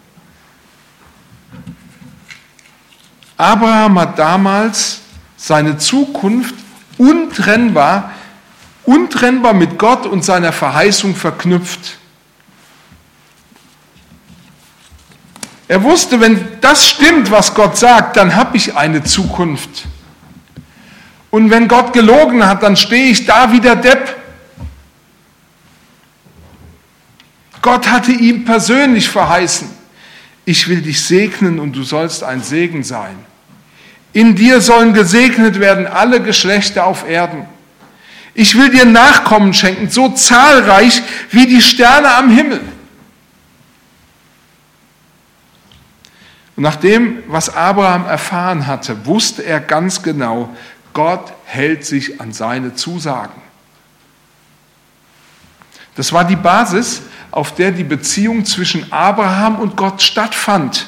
Abraham 3.37 3.97
hat 4.01 4.19
damals 4.19 5.03
seine 5.37 5.79
Zukunft 5.79 6.57
untrennbar, 6.99 8.11
untrennbar 8.87 9.53
mit 9.53 9.79
Gott 9.79 10.07
und 10.07 10.25
seiner 10.25 10.53
Verheißung 10.53 11.15
verknüpft. 11.15 11.97
Er 15.73 15.83
wusste, 15.83 16.21
wenn 16.21 16.39
das 16.61 16.87
stimmt, 16.87 17.31
was 17.31 17.55
Gott 17.55 17.79
sagt, 17.79 18.19
dann 18.19 18.37
habe 18.37 18.59
ich 18.59 18.77
eine 18.77 19.03
Zukunft. 19.05 19.87
Und 21.31 21.51
wenn 21.51 21.67
Gott 21.67 21.95
gelogen 21.95 22.47
hat, 22.47 22.63
dann 22.63 22.77
stehe 22.77 23.07
ich 23.07 23.25
da 23.25 23.51
wie 23.53 23.61
der 23.61 23.77
Depp. 23.77 24.15
Gott 27.63 27.91
hatte 27.91 28.13
ihm 28.13 28.45
persönlich 28.45 29.09
verheißen, 29.09 29.71
ich 30.45 30.69
will 30.69 30.83
dich 30.83 31.03
segnen 31.03 31.59
und 31.59 31.73
du 31.73 31.85
sollst 31.85 32.23
ein 32.23 32.43
Segen 32.43 32.83
sein. 32.83 33.17
In 34.13 34.35
dir 34.35 34.61
sollen 34.61 34.93
gesegnet 34.93 35.59
werden 35.59 35.87
alle 35.87 36.21
Geschlechter 36.21 36.85
auf 36.85 37.09
Erden. 37.09 37.47
Ich 38.35 38.59
will 38.59 38.69
dir 38.69 38.85
Nachkommen 38.85 39.55
schenken, 39.55 39.89
so 39.89 40.11
zahlreich 40.11 41.01
wie 41.31 41.47
die 41.47 41.63
Sterne 41.63 42.13
am 42.13 42.29
Himmel. 42.29 42.61
Und 46.57 46.63
nach 46.63 46.77
dem, 46.77 47.23
was 47.29 47.55
Abraham 47.55 48.07
erfahren 48.07 48.67
hatte, 48.67 49.07
wusste 49.07 49.43
er 49.43 49.61
ganz 49.61 50.03
genau, 50.03 50.55
Gott 50.93 51.33
hält 51.45 51.87
sich 51.87 52.21
an 52.21 52.33
seine 52.33 52.75
Zusagen. 52.75 53.41
Das 55.95 56.13
war 56.13 56.25
die 56.25 56.37
Basis, 56.37 57.03
auf 57.31 57.55
der 57.55 57.71
die 57.71 57.85
Beziehung 57.85 58.45
zwischen 58.45 58.93
Abraham 58.93 59.57
und 59.57 59.77
Gott 59.77 60.03
stattfand. 60.03 60.87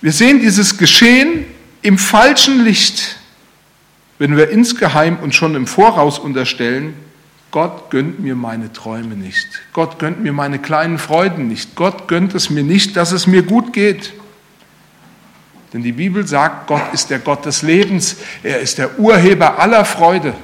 Wir 0.00 0.12
sehen 0.12 0.40
dieses 0.40 0.78
Geschehen 0.78 1.44
im 1.80 1.96
falschen 1.96 2.64
Licht, 2.64 3.18
wenn 4.18 4.36
wir 4.36 4.50
insgeheim 4.50 5.18
und 5.20 5.32
schon 5.34 5.54
im 5.54 5.68
Voraus 5.68 6.18
unterstellen, 6.18 6.94
Gott 7.52 7.90
gönnt 7.90 8.18
mir 8.18 8.34
meine 8.34 8.72
Träume 8.72 9.14
nicht. 9.14 9.46
Gott 9.74 9.98
gönnt 9.98 10.22
mir 10.22 10.32
meine 10.32 10.58
kleinen 10.58 10.98
Freuden 10.98 11.48
nicht. 11.48 11.76
Gott 11.76 12.08
gönnt 12.08 12.34
es 12.34 12.48
mir 12.48 12.64
nicht, 12.64 12.96
dass 12.96 13.12
es 13.12 13.26
mir 13.26 13.42
gut 13.42 13.74
geht. 13.74 14.14
Denn 15.72 15.82
die 15.82 15.92
Bibel 15.92 16.26
sagt, 16.26 16.66
Gott 16.66 16.82
ist 16.94 17.10
der 17.10 17.18
Gott 17.18 17.44
des 17.44 17.60
Lebens, 17.60 18.16
er 18.42 18.60
ist 18.60 18.78
der 18.78 18.98
Urheber 18.98 19.58
aller 19.58 19.84
Freude. 19.84 20.34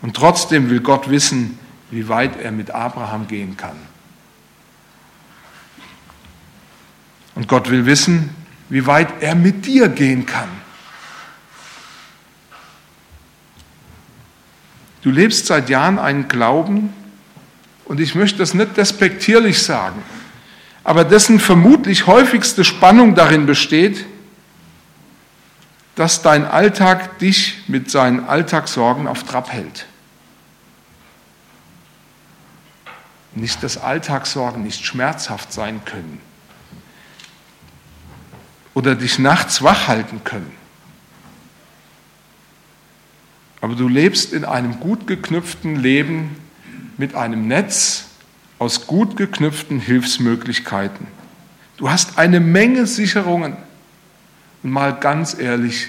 Und 0.00 0.14
trotzdem 0.14 0.70
will 0.70 0.80
Gott 0.80 1.10
wissen, 1.10 1.58
wie 1.90 2.08
weit 2.08 2.40
er 2.40 2.52
mit 2.52 2.70
Abraham 2.70 3.26
gehen 3.26 3.56
kann. 3.56 3.76
Und 7.34 7.48
Gott 7.48 7.68
will 7.68 7.84
wissen, 7.84 8.30
wie 8.68 8.86
weit 8.86 9.22
er 9.22 9.34
mit 9.34 9.66
dir 9.66 9.88
gehen 9.88 10.24
kann. 10.24 10.48
Du 15.08 15.14
lebst 15.14 15.46
seit 15.46 15.70
Jahren 15.70 15.98
einen 15.98 16.28
Glauben, 16.28 16.92
und 17.86 17.98
ich 17.98 18.14
möchte 18.14 18.36
das 18.40 18.52
nicht 18.52 18.76
despektierlich 18.76 19.62
sagen, 19.62 20.02
aber 20.84 21.02
dessen 21.02 21.40
vermutlich 21.40 22.06
häufigste 22.06 22.62
Spannung 22.62 23.14
darin 23.14 23.46
besteht, 23.46 24.04
dass 25.94 26.20
dein 26.20 26.44
Alltag 26.44 27.18
dich 27.20 27.62
mit 27.68 27.90
seinen 27.90 28.28
Alltagssorgen 28.28 29.08
auf 29.08 29.22
Trab 29.22 29.50
hält. 29.50 29.86
nicht 33.32 33.62
dass 33.62 33.78
Alltagssorgen 33.78 34.62
nicht 34.62 34.84
schmerzhaft 34.84 35.54
sein 35.54 35.82
können 35.86 36.20
oder 38.74 38.94
dich 38.94 39.18
nachts 39.18 39.62
wach 39.62 39.88
halten 39.88 40.22
können. 40.24 40.57
Aber 43.68 43.76
du 43.76 43.86
lebst 43.86 44.32
in 44.32 44.46
einem 44.46 44.80
gut 44.80 45.06
geknüpften 45.06 45.76
Leben 45.76 46.36
mit 46.96 47.14
einem 47.14 47.48
Netz 47.48 48.06
aus 48.58 48.86
gut 48.86 49.18
geknüpften 49.18 49.78
Hilfsmöglichkeiten. 49.78 51.06
Du 51.76 51.90
hast 51.90 52.16
eine 52.16 52.40
Menge 52.40 52.86
Sicherungen. 52.86 53.58
Und 54.62 54.70
mal 54.70 54.94
ganz 54.94 55.38
ehrlich, 55.38 55.88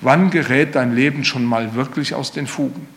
wann 0.00 0.30
gerät 0.30 0.74
dein 0.74 0.92
Leben 0.92 1.22
schon 1.24 1.44
mal 1.44 1.76
wirklich 1.76 2.14
aus 2.14 2.32
den 2.32 2.48
Fugen? 2.48 2.88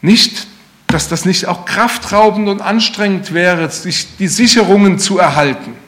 Nicht, 0.00 0.48
dass 0.88 1.08
das 1.08 1.24
nicht 1.24 1.46
auch 1.46 1.66
kraftraubend 1.66 2.48
und 2.48 2.62
anstrengend 2.62 3.32
wäre, 3.32 3.70
sich 3.70 4.16
die 4.16 4.26
Sicherungen 4.26 4.98
zu 4.98 5.18
erhalten. 5.18 5.87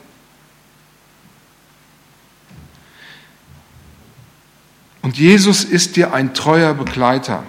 Und 5.02 5.16
Jesus 5.16 5.64
ist 5.64 5.96
dir 5.96 6.12
ein 6.12 6.34
treuer 6.34 6.74
Begleiter, 6.74 7.44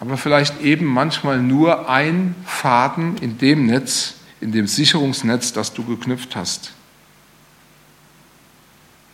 aber 0.00 0.16
vielleicht 0.16 0.60
eben 0.60 0.84
manchmal 0.84 1.38
nur 1.38 1.88
ein 1.88 2.34
Faden 2.44 3.16
in 3.18 3.38
dem 3.38 3.66
Netz, 3.66 4.14
in 4.40 4.52
dem 4.52 4.66
Sicherungsnetz, 4.66 5.52
das 5.52 5.72
du 5.72 5.84
geknüpft 5.84 6.36
hast. 6.36 6.72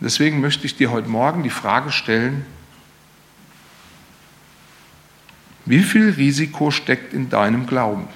Deswegen 0.00 0.40
möchte 0.40 0.66
ich 0.66 0.76
dir 0.76 0.90
heute 0.90 1.08
Morgen 1.08 1.42
die 1.42 1.50
Frage 1.50 1.92
stellen, 1.92 2.44
wie 5.66 5.82
viel 5.82 6.10
Risiko 6.10 6.70
steckt 6.70 7.12
in 7.12 7.28
deinem 7.28 7.66
Glauben? 7.66 8.08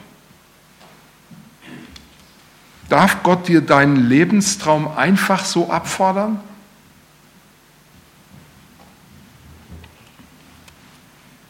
Darf 2.88 3.22
Gott 3.22 3.48
dir 3.48 3.60
deinen 3.60 4.08
Lebenstraum 4.08 4.88
einfach 4.88 5.44
so 5.44 5.70
abfordern? 5.70 6.40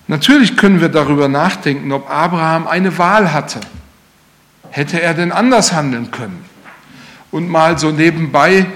Natürlich 0.06 0.56
können 0.56 0.80
wir 0.80 0.90
darüber 0.90 1.28
nachdenken, 1.28 1.90
ob 1.92 2.10
Abraham 2.10 2.66
eine 2.66 2.98
Wahl 2.98 3.32
hatte. 3.32 3.60
Hätte 4.70 5.00
er 5.00 5.14
denn 5.14 5.32
anders 5.32 5.72
handeln 5.72 6.10
können? 6.10 6.44
Und 7.30 7.48
mal 7.48 7.78
so 7.78 7.90
nebenbei 7.90 8.66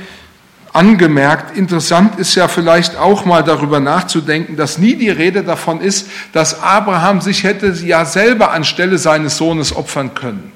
angemerkt, 0.73 1.57
interessant 1.57 2.19
ist 2.19 2.35
ja 2.35 2.49
vielleicht 2.49 2.97
auch 2.97 3.25
mal 3.25 3.43
darüber 3.43 3.81
nachzudenken, 3.81 4.57
dass 4.57 4.79
nie 4.79 4.97
die 4.97 5.11
Rede 5.11 5.43
davon 5.43 5.81
ist, 5.81 6.09
dass 6.33 6.63
Abraham 6.63 7.21
sich 7.21 7.45
hätte 7.45 7.69
ja 7.69 8.05
selber 8.05 8.53
anstelle 8.53 8.99
seines 8.99 9.37
Sohnes 9.37 9.75
opfern 9.75 10.15
können. 10.15 10.53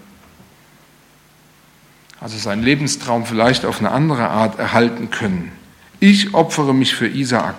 Also 2.20 2.38
seinen 2.38 2.62
Lebenstraum 2.62 3.26
vielleicht 3.26 3.64
auf 3.64 3.80
eine 3.80 3.90
andere 3.90 4.28
Art 4.28 4.58
erhalten 4.58 5.10
können. 5.10 5.50
Ich 5.98 6.34
opfere 6.34 6.72
mich 6.72 6.94
für 6.94 7.08
Isaak. 7.08 7.56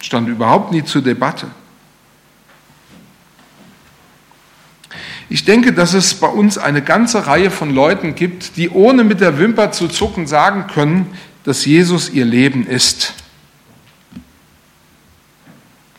Stand 0.00 0.28
überhaupt 0.28 0.70
nie 0.70 0.84
zur 0.84 1.02
Debatte. 1.02 1.48
Ich 5.30 5.44
denke, 5.44 5.72
dass 5.72 5.92
es 5.92 6.14
bei 6.14 6.28
uns 6.28 6.56
eine 6.56 6.82
ganze 6.82 7.26
Reihe 7.26 7.50
von 7.50 7.74
Leuten 7.74 8.14
gibt, 8.14 8.56
die 8.56 8.70
ohne 8.70 9.04
mit 9.04 9.20
der 9.20 9.38
Wimper 9.38 9.72
zu 9.72 9.88
zucken 9.88 10.26
sagen 10.26 10.66
können, 10.68 11.06
dass 11.44 11.64
Jesus 11.64 12.08
ihr 12.08 12.24
Leben 12.24 12.66
ist. 12.66 13.14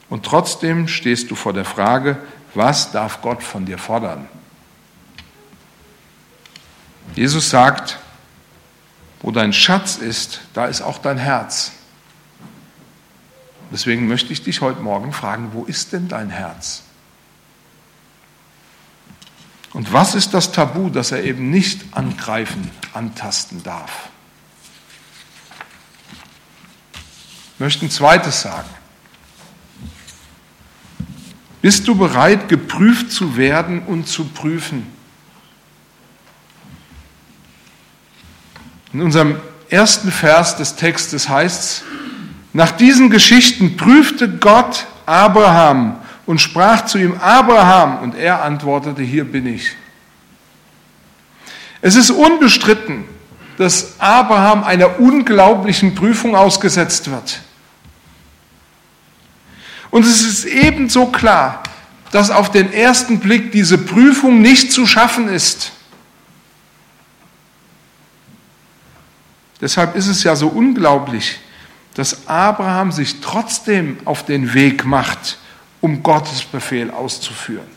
Und 0.09 0.25
trotzdem 0.25 0.87
stehst 0.87 1.29
du 1.29 1.35
vor 1.35 1.53
der 1.53 1.65
Frage, 1.65 2.17
was 2.55 2.91
darf 2.91 3.21
Gott 3.21 3.43
von 3.43 3.65
dir 3.65 3.77
fordern? 3.77 4.27
Jesus 7.15 7.49
sagt, 7.49 7.99
wo 9.21 9.31
dein 9.31 9.53
Schatz 9.53 9.97
ist, 9.97 10.41
da 10.53 10.65
ist 10.65 10.81
auch 10.81 10.97
dein 10.97 11.17
Herz. 11.17 11.73
Deswegen 13.71 14.07
möchte 14.07 14.33
ich 14.33 14.43
dich 14.43 14.61
heute 14.61 14.81
Morgen 14.81 15.13
fragen, 15.13 15.49
wo 15.53 15.65
ist 15.65 15.93
denn 15.93 16.07
dein 16.07 16.31
Herz? 16.31 16.83
Und 19.79 19.93
was 19.93 20.13
ist 20.13 20.33
das 20.33 20.51
Tabu, 20.51 20.89
das 20.89 21.13
er 21.13 21.23
eben 21.23 21.51
nicht 21.51 21.79
angreifen, 21.95 22.69
antasten 22.93 23.63
darf? 23.63 24.09
Ich 27.53 27.59
möchte 27.61 27.85
ein 27.85 27.89
zweites 27.89 28.41
sagen. 28.41 28.67
Bist 31.61 31.87
du 31.87 31.95
bereit, 31.95 32.49
geprüft 32.49 33.09
zu 33.13 33.37
werden 33.37 33.83
und 33.83 34.09
zu 34.09 34.25
prüfen? 34.25 34.85
In 38.91 39.01
unserem 39.01 39.39
ersten 39.69 40.11
Vers 40.11 40.57
des 40.57 40.75
Textes 40.75 41.29
heißt 41.29 41.63
es, 41.63 41.83
nach 42.51 42.71
diesen 42.71 43.09
Geschichten 43.09 43.77
prüfte 43.77 44.27
Gott 44.27 44.87
Abraham 45.05 45.98
und 46.29 46.39
sprach 46.39 46.85
zu 46.85 46.99
ihm, 46.99 47.15
Abraham, 47.19 48.03
und 48.03 48.13
er 48.13 48.43
antwortete, 48.43 49.01
hier 49.01 49.23
bin 49.23 49.47
ich. 49.47 49.71
Es 51.81 51.95
ist 51.95 52.11
unbestritten, 52.11 53.05
dass 53.57 53.99
Abraham 53.99 54.63
einer 54.63 54.99
unglaublichen 54.99 55.95
Prüfung 55.95 56.35
ausgesetzt 56.35 57.09
wird. 57.09 57.39
Und 59.89 60.05
es 60.05 60.21
ist 60.21 60.45
ebenso 60.45 61.07
klar, 61.07 61.63
dass 62.11 62.29
auf 62.29 62.51
den 62.51 62.71
ersten 62.71 63.19
Blick 63.19 63.51
diese 63.51 63.79
Prüfung 63.79 64.39
nicht 64.39 64.71
zu 64.71 64.85
schaffen 64.85 65.29
ist. 65.29 65.71
Deshalb 69.59 69.95
ist 69.95 70.05
es 70.05 70.21
ja 70.23 70.35
so 70.35 70.47
unglaublich, 70.49 71.39
dass 71.95 72.27
Abraham 72.27 72.91
sich 72.91 73.19
trotzdem 73.19 73.97
auf 74.05 74.23
den 74.23 74.53
Weg 74.53 74.85
macht 74.85 75.39
um 75.81 76.03
Gottes 76.03 76.43
Befehl 76.43 76.91
auszuführen. 76.91 77.67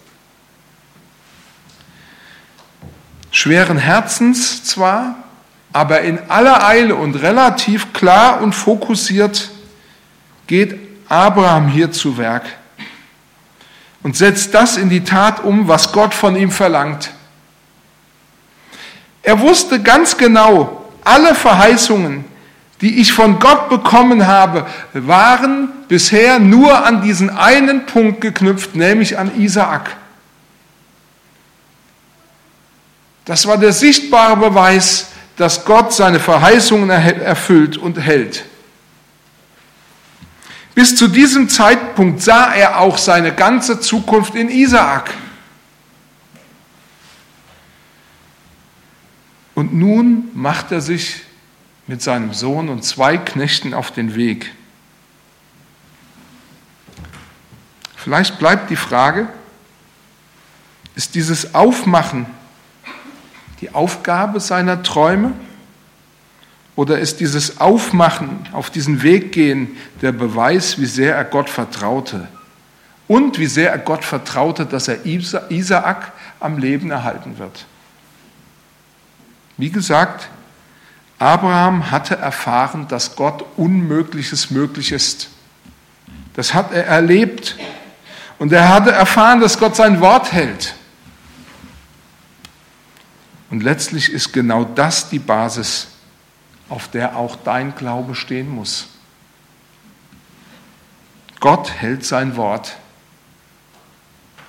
Schweren 3.30 3.78
Herzens 3.78 4.64
zwar, 4.64 5.16
aber 5.72 6.02
in 6.02 6.18
aller 6.30 6.66
Eile 6.66 6.96
und 6.96 7.14
relativ 7.14 7.92
klar 7.92 8.40
und 8.42 8.52
fokussiert 8.52 9.50
geht 10.46 10.78
Abraham 11.08 11.68
hier 11.68 11.90
zu 11.92 12.18
Werk 12.18 12.44
und 14.02 14.16
setzt 14.16 14.52
das 14.52 14.76
in 14.76 14.90
die 14.90 15.04
Tat 15.04 15.42
um, 15.44 15.68
was 15.68 15.92
Gott 15.92 16.12
von 16.12 16.36
ihm 16.36 16.50
verlangt. 16.50 17.10
Er 19.22 19.40
wusste 19.40 19.80
ganz 19.80 20.16
genau, 20.16 20.90
alle 21.04 21.34
Verheißungen, 21.34 22.24
die 22.82 23.00
ich 23.00 23.12
von 23.12 23.38
Gott 23.38 23.68
bekommen 23.68 24.26
habe, 24.26 24.66
waren 24.92 25.68
bisher 25.86 26.40
nur 26.40 26.84
an 26.84 27.00
diesen 27.00 27.30
einen 27.30 27.86
Punkt 27.86 28.20
geknüpft, 28.20 28.74
nämlich 28.74 29.18
an 29.18 29.40
Isaak. 29.40 29.96
Das 33.24 33.46
war 33.46 33.56
der 33.56 33.72
sichtbare 33.72 34.36
Beweis, 34.36 35.12
dass 35.36 35.64
Gott 35.64 35.92
seine 35.92 36.18
Verheißungen 36.18 36.90
erfüllt 36.90 37.78
und 37.78 38.00
hält. 38.00 38.44
Bis 40.74 40.96
zu 40.96 41.06
diesem 41.06 41.48
Zeitpunkt 41.48 42.20
sah 42.20 42.52
er 42.52 42.80
auch 42.80 42.98
seine 42.98 43.32
ganze 43.32 43.78
Zukunft 43.78 44.34
in 44.34 44.48
Isaak. 44.48 45.10
Und 49.54 49.72
nun 49.72 50.30
macht 50.34 50.72
er 50.72 50.80
sich 50.80 51.22
mit 51.86 52.02
seinem 52.02 52.32
Sohn 52.32 52.68
und 52.68 52.84
zwei 52.84 53.18
Knechten 53.18 53.74
auf 53.74 53.90
den 53.90 54.14
Weg. 54.14 54.52
Vielleicht 57.96 58.38
bleibt 58.38 58.70
die 58.70 58.76
Frage, 58.76 59.28
ist 60.94 61.14
dieses 61.14 61.54
Aufmachen 61.54 62.26
die 63.62 63.72
Aufgabe 63.74 64.40
seiner 64.40 64.82
Träume? 64.82 65.32
Oder 66.74 66.98
ist 66.98 67.20
dieses 67.20 67.60
Aufmachen, 67.60 68.48
auf 68.52 68.70
diesen 68.70 69.02
Weg 69.02 69.32
gehen, 69.32 69.76
der 70.00 70.12
Beweis, 70.12 70.78
wie 70.78 70.86
sehr 70.86 71.14
er 71.14 71.24
Gott 71.24 71.48
vertraute? 71.48 72.28
Und 73.08 73.38
wie 73.38 73.46
sehr 73.46 73.70
er 73.70 73.78
Gott 73.78 74.04
vertraute, 74.04 74.66
dass 74.66 74.88
er 74.88 75.04
Isaak 75.04 76.12
am 76.40 76.58
Leben 76.58 76.90
erhalten 76.90 77.38
wird? 77.38 77.66
Wie 79.58 79.70
gesagt, 79.70 80.28
Abraham 81.22 81.92
hatte 81.92 82.16
erfahren, 82.16 82.88
dass 82.88 83.14
Gott 83.14 83.44
Unmögliches 83.56 84.50
möglich 84.50 84.90
ist. 84.90 85.28
Das 86.34 86.52
hat 86.52 86.72
er 86.72 86.84
erlebt. 86.84 87.56
Und 88.40 88.52
er 88.52 88.68
hatte 88.68 88.90
erfahren, 88.90 89.40
dass 89.40 89.56
Gott 89.56 89.76
sein 89.76 90.00
Wort 90.00 90.32
hält. 90.32 90.74
Und 93.50 93.62
letztlich 93.62 94.10
ist 94.10 94.32
genau 94.32 94.64
das 94.64 95.10
die 95.10 95.20
Basis, 95.20 95.86
auf 96.68 96.88
der 96.88 97.16
auch 97.16 97.36
dein 97.36 97.76
Glaube 97.76 98.16
stehen 98.16 98.48
muss. 98.48 98.88
Gott 101.38 101.70
hält 101.70 102.04
sein 102.04 102.36
Wort. 102.36 102.76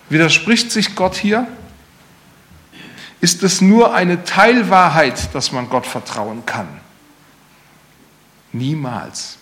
Widerspricht 0.10 0.72
sich 0.72 0.96
Gott 0.96 1.16
hier? 1.16 1.48
Ist 3.24 3.42
es 3.42 3.62
nur 3.62 3.96
eine 3.96 4.26
Teilwahrheit, 4.26 5.34
dass 5.34 5.54
man 5.54 5.70
Gott 5.70 5.86
vertrauen 5.86 6.46
kann? 6.46 6.68
Niemals. 8.52 9.38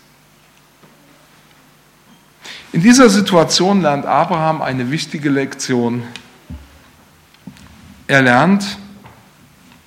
In 2.71 2.83
dieser 2.83 3.09
Situation 3.09 3.81
lernt 3.81 4.05
Abraham 4.05 4.61
eine 4.61 4.91
wichtige 4.91 5.31
Lektion. 5.31 6.03
Er 8.05 8.21
lernt 8.21 8.77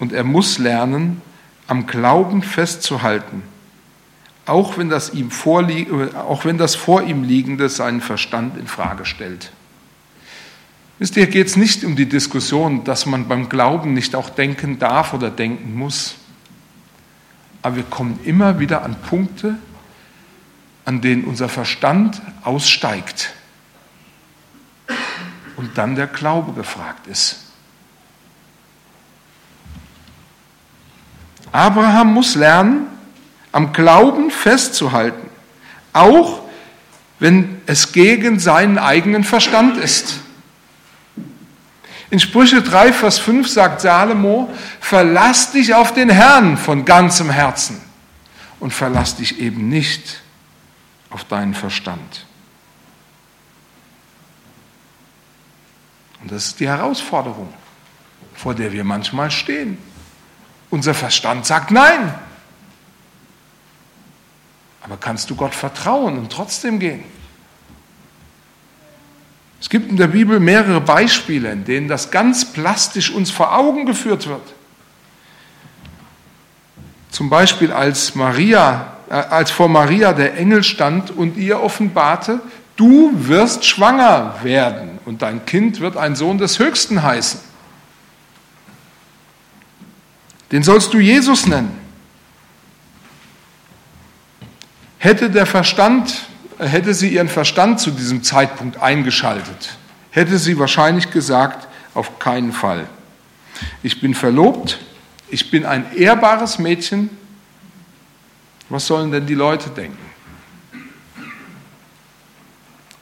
und 0.00 0.12
er 0.12 0.24
muss 0.24 0.58
lernen, 0.58 1.22
am 1.68 1.86
Glauben 1.86 2.42
festzuhalten, 2.42 3.44
auch 4.44 4.76
wenn 4.76 4.88
das, 4.88 5.14
ihm 5.14 5.30
auch 6.16 6.44
wenn 6.44 6.58
das 6.58 6.74
vor 6.74 7.04
ihm 7.04 7.22
liegende 7.22 7.68
seinen 7.68 8.00
Verstand 8.00 8.58
in 8.58 8.66
Frage 8.66 9.04
stellt. 9.04 9.52
Wisst 10.98 11.16
ihr, 11.16 11.26
geht 11.26 11.48
es 11.48 11.56
nicht 11.56 11.84
um 11.84 11.96
die 11.96 12.08
Diskussion, 12.08 12.84
dass 12.84 13.04
man 13.06 13.26
beim 13.26 13.48
Glauben 13.48 13.94
nicht 13.94 14.14
auch 14.14 14.30
denken 14.30 14.78
darf 14.78 15.12
oder 15.12 15.30
denken 15.30 15.74
muss. 15.74 16.14
Aber 17.62 17.76
wir 17.76 17.82
kommen 17.82 18.20
immer 18.24 18.60
wieder 18.60 18.82
an 18.82 18.94
Punkte, 19.00 19.56
an 20.84 21.00
denen 21.00 21.24
unser 21.24 21.48
Verstand 21.48 22.20
aussteigt 22.42 23.32
und 25.56 25.76
dann 25.78 25.96
der 25.96 26.06
Glaube 26.06 26.52
gefragt 26.52 27.06
ist. 27.06 27.40
Abraham 31.50 32.12
muss 32.12 32.34
lernen, 32.34 32.86
am 33.52 33.72
Glauben 33.72 34.30
festzuhalten, 34.30 35.28
auch 35.92 36.42
wenn 37.20 37.60
es 37.66 37.92
gegen 37.92 38.40
seinen 38.40 38.78
eigenen 38.78 39.24
Verstand 39.24 39.76
ist. 39.76 40.20
In 42.10 42.20
Sprüche 42.20 42.62
3, 42.62 42.92
Vers 42.92 43.18
5 43.18 43.48
sagt 43.48 43.80
Salomo, 43.80 44.52
verlass 44.80 45.52
dich 45.52 45.74
auf 45.74 45.94
den 45.94 46.10
Herrn 46.10 46.56
von 46.56 46.84
ganzem 46.84 47.30
Herzen 47.30 47.80
und 48.60 48.72
verlass 48.72 49.16
dich 49.16 49.38
eben 49.40 49.68
nicht 49.68 50.20
auf 51.10 51.24
deinen 51.24 51.54
Verstand. 51.54 52.26
Und 56.20 56.32
das 56.32 56.46
ist 56.46 56.60
die 56.60 56.68
Herausforderung, 56.68 57.52
vor 58.34 58.54
der 58.54 58.72
wir 58.72 58.84
manchmal 58.84 59.30
stehen. 59.30 59.78
Unser 60.70 60.94
Verstand 60.94 61.46
sagt 61.46 61.70
nein. 61.70 62.14
Aber 64.82 64.96
kannst 64.96 65.30
du 65.30 65.36
Gott 65.36 65.54
vertrauen 65.54 66.18
und 66.18 66.32
trotzdem 66.32 66.78
gehen? 66.78 67.04
Es 69.64 69.70
gibt 69.70 69.88
in 69.88 69.96
der 69.96 70.08
Bibel 70.08 70.40
mehrere 70.40 70.82
Beispiele, 70.82 71.50
in 71.50 71.64
denen 71.64 71.88
das 71.88 72.10
ganz 72.10 72.52
plastisch 72.52 73.10
uns 73.10 73.30
vor 73.30 73.56
Augen 73.56 73.86
geführt 73.86 74.26
wird. 74.26 74.42
Zum 77.08 77.30
Beispiel 77.30 77.72
als 77.72 78.14
Maria, 78.14 78.98
äh, 79.08 79.14
als 79.14 79.50
vor 79.50 79.70
Maria 79.70 80.12
der 80.12 80.36
Engel 80.36 80.64
stand 80.64 81.10
und 81.10 81.38
ihr 81.38 81.62
offenbarte, 81.62 82.42
du 82.76 83.10
wirst 83.14 83.64
schwanger 83.64 84.34
werden 84.42 84.98
und 85.06 85.22
dein 85.22 85.46
Kind 85.46 85.80
wird 85.80 85.96
ein 85.96 86.14
Sohn 86.14 86.36
des 86.36 86.58
Höchsten 86.58 87.02
heißen. 87.02 87.40
Den 90.52 90.62
sollst 90.62 90.92
du 90.92 90.98
Jesus 90.98 91.46
nennen. 91.46 91.72
Hätte 94.98 95.30
der 95.30 95.46
Verstand, 95.46 96.26
hätte 96.58 96.94
sie 96.94 97.08
ihren 97.08 97.28
Verstand 97.28 97.80
zu 97.80 97.90
diesem 97.90 98.22
Zeitpunkt 98.22 98.80
eingeschaltet, 98.80 99.76
hätte 100.10 100.38
sie 100.38 100.58
wahrscheinlich 100.58 101.10
gesagt, 101.10 101.68
auf 101.94 102.18
keinen 102.18 102.52
Fall. 102.52 102.86
Ich 103.82 104.00
bin 104.00 104.14
verlobt, 104.14 104.78
ich 105.28 105.50
bin 105.50 105.64
ein 105.64 105.94
ehrbares 105.96 106.58
Mädchen. 106.58 107.10
Was 108.68 108.86
sollen 108.86 109.10
denn 109.10 109.26
die 109.26 109.34
Leute 109.34 109.70
denken? 109.70 109.98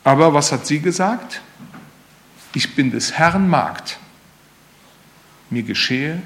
Aber 0.05 0.35
was 0.35 0.51
hat 0.51 0.67
sie 0.67 0.81
gesagt? 0.81 1.41
Ich 2.55 2.75
bin 2.75 2.91
des 2.91 3.13
Herrn 3.13 3.49
Magd. 3.49 3.99
Mir 5.49 5.63
geschehe, 5.63 6.21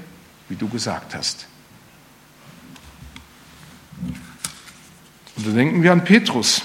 wie 0.49 0.55
du 0.55 0.67
gesagt 0.67 1.13
hast. 1.15 1.47
Und 5.35 5.47
da 5.47 5.51
denken 5.51 5.83
wir 5.83 5.91
an 5.91 6.03
Petrus. 6.03 6.63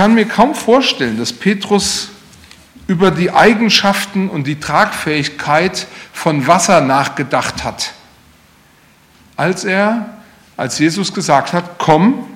Kann 0.00 0.14
mir 0.14 0.24
kaum 0.24 0.54
vorstellen, 0.54 1.18
dass 1.18 1.30
Petrus 1.30 2.08
über 2.86 3.10
die 3.10 3.32
Eigenschaften 3.32 4.30
und 4.30 4.46
die 4.46 4.58
Tragfähigkeit 4.58 5.86
von 6.14 6.46
Wasser 6.46 6.80
nachgedacht 6.80 7.64
hat, 7.64 7.92
als 9.36 9.64
er, 9.64 10.06
als 10.56 10.78
Jesus 10.78 11.12
gesagt 11.12 11.52
hat, 11.52 11.78
komm, 11.78 12.34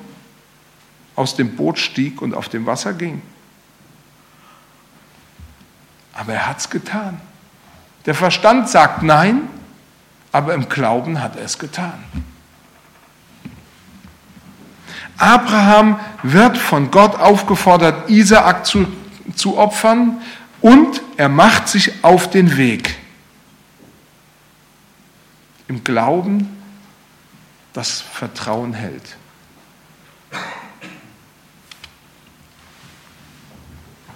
aus 1.16 1.36
dem 1.36 1.56
Boot 1.56 1.78
stieg 1.78 2.20
und 2.20 2.34
auf 2.34 2.50
dem 2.50 2.66
Wasser 2.66 2.92
ging. 2.92 3.22
Aber 6.12 6.34
er 6.34 6.46
hat 6.46 6.58
es 6.58 6.68
getan. 6.68 7.18
Der 8.04 8.14
Verstand 8.14 8.68
sagt 8.68 9.02
nein, 9.02 9.40
aber 10.32 10.52
im 10.52 10.68
Glauben 10.68 11.22
hat 11.22 11.36
er 11.36 11.46
es 11.46 11.58
getan. 11.58 12.04
Abraham 15.16 16.00
wird 16.22 16.58
von 16.58 16.90
Gott 16.90 17.16
aufgefordert, 17.16 18.10
Isaak 18.10 18.66
zu, 18.66 18.86
zu 19.36 19.56
opfern 19.58 20.20
und 20.60 21.02
er 21.16 21.28
macht 21.28 21.68
sich 21.68 21.92
auf 22.02 22.30
den 22.30 22.56
Weg. 22.56 22.96
Im 25.68 25.84
Glauben, 25.84 26.48
das 27.72 28.00
Vertrauen 28.00 28.72
hält. 28.72 29.16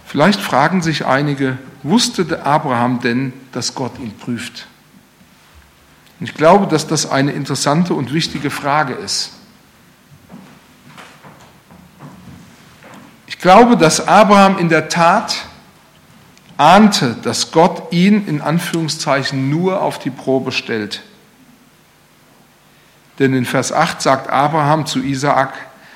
Vielleicht 0.07 0.41
fragen 0.41 0.81
sich 0.81 1.05
einige, 1.05 1.59
wusste 1.83 2.45
Abraham 2.45 3.01
denn, 3.01 3.33
dass 3.53 3.75
Gott 3.75 3.99
ihn 3.99 4.17
prüft? 4.17 4.67
Und 6.19 6.29
ich 6.29 6.35
glaube, 6.35 6.67
dass 6.67 6.87
das 6.87 7.11
eine 7.11 7.33
interessante 7.33 7.95
und 7.95 8.13
wichtige 8.13 8.51
Frage 8.51 8.95
ist. 8.95 9.38
Ich 13.39 13.43
glaube, 13.43 13.77
dass 13.77 14.09
Abraham 14.09 14.59
in 14.59 14.69
der 14.69 14.89
Tat 14.89 15.45
ahnte, 16.57 17.15
dass 17.23 17.53
Gott 17.53 17.93
ihn 17.93 18.27
in 18.27 18.41
Anführungszeichen 18.41 19.49
nur 19.49 19.81
auf 19.81 20.01
die 20.01 20.11
Probe 20.11 20.51
stellt. 20.51 21.05
Denn 23.21 23.35
in 23.35 23.45
Vers 23.45 23.71
8 23.71 24.03
sagt 24.03 24.29
Abraham 24.29 24.87
zu 24.87 25.01
Isaak, 25.01 25.53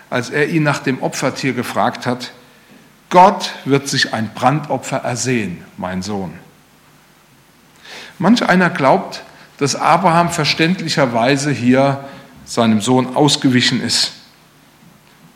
als 0.09 0.31
er 0.31 0.51
ihn 0.51 0.63
nach 0.63 0.79
dem 0.79 1.03
Opfertier 1.03 1.53
gefragt 1.53 2.07
hat, 2.07 2.31
Gott 3.11 3.51
wird 3.65 3.89
sich 3.89 4.15
ein 4.15 4.33
Brandopfer 4.33 4.99
ersehen, 4.99 5.65
mein 5.77 6.03
Sohn. 6.03 6.39
Manch 8.21 8.49
einer 8.49 8.71
glaubt, 8.71 9.25
dass 9.59 9.75
Abraham 9.75 10.31
verständlicherweise 10.31 11.51
hier 11.51 12.05
seinem 12.45 12.81
Sohn 12.81 13.17
ausgewichen 13.17 13.83
ist, 13.83 14.13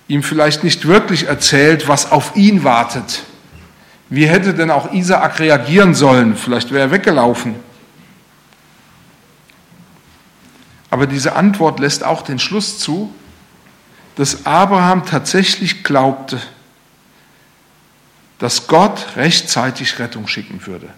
ihm 0.08 0.22
vielleicht 0.22 0.64
nicht 0.64 0.86
wirklich 0.86 1.26
erzählt, 1.26 1.88
was 1.88 2.12
auf 2.12 2.36
ihn 2.36 2.64
wartet. 2.64 3.22
Wie 4.08 4.26
hätte 4.26 4.54
denn 4.54 4.70
auch 4.70 4.92
Isaak 4.92 5.40
reagieren 5.40 5.94
sollen? 5.94 6.36
Vielleicht 6.36 6.70
wäre 6.70 6.88
er 6.88 6.90
weggelaufen. 6.92 7.56
Aber 10.90 11.06
diese 11.06 11.34
Antwort 11.34 11.80
lässt 11.80 12.04
auch 12.04 12.22
den 12.22 12.38
Schluss 12.38 12.78
zu, 12.78 13.12
dass 14.14 14.46
Abraham 14.46 15.04
tatsächlich 15.04 15.82
glaubte, 15.82 16.40
dass 18.38 18.66
Gott 18.66 19.16
rechtzeitig 19.16 19.98
Rettung 19.98 20.28
schicken 20.28 20.64
würde. 20.66 20.88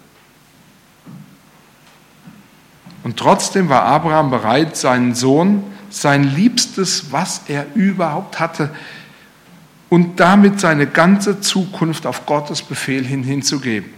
Und 3.03 3.17
trotzdem 3.17 3.69
war 3.69 3.83
Abraham 3.83 4.29
bereit, 4.29 4.77
seinen 4.77 5.15
Sohn, 5.15 5.63
sein 5.89 6.23
Liebstes, 6.23 7.11
was 7.11 7.41
er 7.47 7.65
überhaupt 7.73 8.39
hatte, 8.39 8.69
und 9.89 10.19
damit 10.19 10.59
seine 10.59 10.87
ganze 10.87 11.41
Zukunft 11.41 12.05
auf 12.05 12.25
Gottes 12.25 12.61
Befehl 12.61 13.05
hin 13.05 13.23
hinzugeben. 13.23 13.93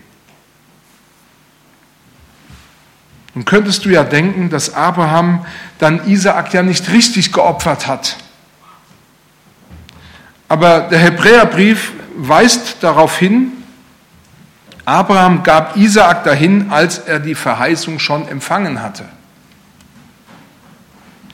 Nun 3.33 3.45
könntest 3.45 3.85
du 3.85 3.89
ja 3.89 4.03
denken, 4.03 4.49
dass 4.49 4.73
Abraham 4.73 5.45
dann 5.79 6.07
Isaak 6.07 6.53
ja 6.53 6.63
nicht 6.63 6.91
richtig 6.91 7.31
geopfert 7.31 7.87
hat. 7.87 8.17
Aber 10.49 10.81
der 10.81 10.99
Hebräerbrief 10.99 11.93
weist 12.17 12.77
darauf 12.81 13.17
hin, 13.17 13.53
Abraham 14.83 15.43
gab 15.43 15.77
Isaak 15.77 16.23
dahin, 16.25 16.71
als 16.71 16.99
er 16.99 17.19
die 17.19 17.35
Verheißung 17.35 17.99
schon 17.99 18.27
empfangen 18.27 18.81
hatte. 18.81 19.05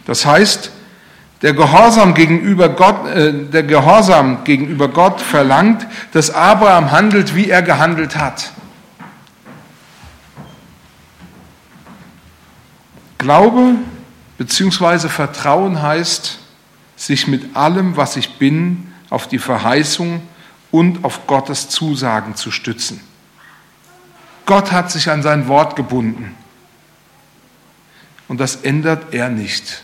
Das 0.05 0.25
heißt, 0.25 0.71
Der 1.41 1.53
Gehorsam 1.53 2.13
gegenüber 2.13 2.69
Gott, 2.69 3.07
äh, 3.07 3.31
der 3.31 3.63
Gehorsam 3.63 4.43
gegenüber 4.43 4.87
Gott 4.87 5.21
verlangt, 5.21 5.85
dass 6.11 6.31
Abraham 6.31 6.91
handelt, 6.91 7.35
wie 7.35 7.49
er 7.49 7.61
gehandelt 7.61 8.15
hat. 8.17 8.51
Glaube 13.19 13.75
bzw. 14.37 15.09
Vertrauen 15.09 15.81
heißt, 15.81 16.39
sich 16.95 17.27
mit 17.27 17.55
allem, 17.55 17.97
was 17.97 18.15
ich 18.15 18.37
bin, 18.37 18.91
auf 19.09 19.27
die 19.27 19.39
Verheißung 19.39 20.21
und 20.71 21.05
auf 21.05 21.27
Gottes 21.27 21.69
Zusagen 21.69 22.35
zu 22.35 22.51
stützen. 22.51 22.99
Gott 24.45 24.71
hat 24.71 24.91
sich 24.91 25.09
an 25.09 25.21
sein 25.21 25.47
Wort 25.47 25.75
gebunden. 25.75 26.35
Und 28.27 28.39
das 28.39 28.57
ändert 28.57 29.13
er 29.13 29.29
nicht. 29.29 29.83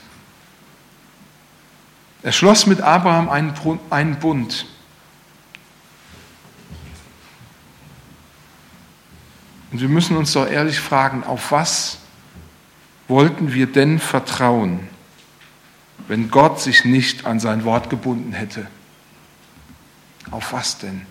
Er 2.23 2.31
schloss 2.31 2.65
mit 2.67 2.79
Abraham 2.79 3.29
einen 3.29 4.19
Bund. 4.19 4.65
Und 9.71 9.81
wir 9.81 9.89
müssen 9.89 10.15
uns 10.15 10.31
doch 10.31 10.47
ehrlich 10.47 10.79
fragen, 10.79 11.23
auf 11.25 11.51
was 11.51 11.97
wollten 13.09 13.53
wir 13.53 13.67
denn 13.67 13.99
vertrauen, 13.99 14.87
wenn 16.07 16.31
Gott 16.31 16.61
sich 16.61 16.85
nicht 16.85 17.25
an 17.25 17.41
sein 17.41 17.65
Wort 17.65 17.89
gebunden 17.89 18.31
hätte? 18.31 18.67
Auf 20.31 20.53
was 20.53 20.77
denn? 20.77 21.05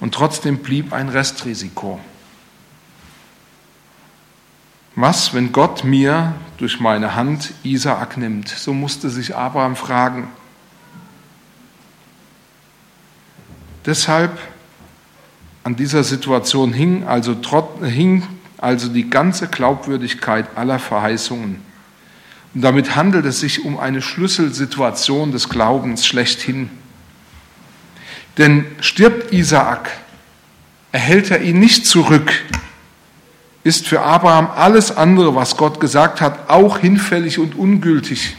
Und 0.00 0.14
trotzdem 0.14 0.58
blieb 0.58 0.94
ein 0.94 1.10
Restrisiko. 1.10 2.00
Was, 4.94 5.32
wenn 5.32 5.52
Gott 5.52 5.84
mir 5.84 6.34
durch 6.58 6.78
meine 6.78 7.14
Hand 7.14 7.54
Isaak 7.62 8.18
nimmt? 8.18 8.48
So 8.48 8.74
musste 8.74 9.08
sich 9.08 9.34
Abraham 9.34 9.74
fragen. 9.74 10.28
Deshalb 13.86 14.38
an 15.64 15.76
dieser 15.76 16.04
Situation 16.04 16.72
hing 16.72 17.04
also, 17.04 17.36
hing 17.82 18.26
also 18.58 18.88
die 18.88 19.08
ganze 19.08 19.48
Glaubwürdigkeit 19.48 20.56
aller 20.56 20.78
Verheißungen. 20.78 21.62
Und 22.54 22.60
damit 22.60 22.94
handelt 22.94 23.24
es 23.24 23.40
sich 23.40 23.64
um 23.64 23.78
eine 23.78 24.02
Schlüsselsituation 24.02 25.32
des 25.32 25.48
Glaubens 25.48 26.06
schlechthin. 26.06 26.68
Denn 28.38 28.66
stirbt 28.80 29.32
Isaak, 29.32 29.90
erhält 30.90 31.30
er 31.30 31.40
ihn 31.42 31.58
nicht 31.58 31.86
zurück, 31.86 32.32
ist 33.64 33.86
für 33.86 34.00
Abraham 34.00 34.50
alles 34.54 34.96
andere, 34.96 35.34
was 35.34 35.56
Gott 35.56 35.78
gesagt 35.78 36.20
hat, 36.20 36.50
auch 36.50 36.78
hinfällig 36.78 37.38
und 37.38 37.54
ungültig. 37.54 38.36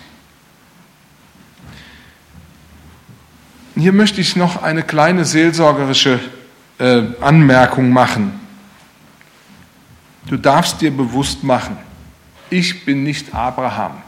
Hier 3.76 3.94
möchte 3.94 4.22
ich 4.22 4.36
noch 4.36 4.62
eine 4.62 4.84
kleine 4.84 5.26
seelsorgerische 5.26 6.20
äh, 6.78 7.04
Anmerkung 7.22 7.90
machen. 7.90 8.40
Du 10.28 10.38
darfst 10.38 10.82
dir 10.82 10.92
bewusst 10.92 11.44
machen, 11.44 11.78
ich 12.50 12.86
bin 12.86 13.04
nicht 13.04 13.34
Abraham, 13.34 14.02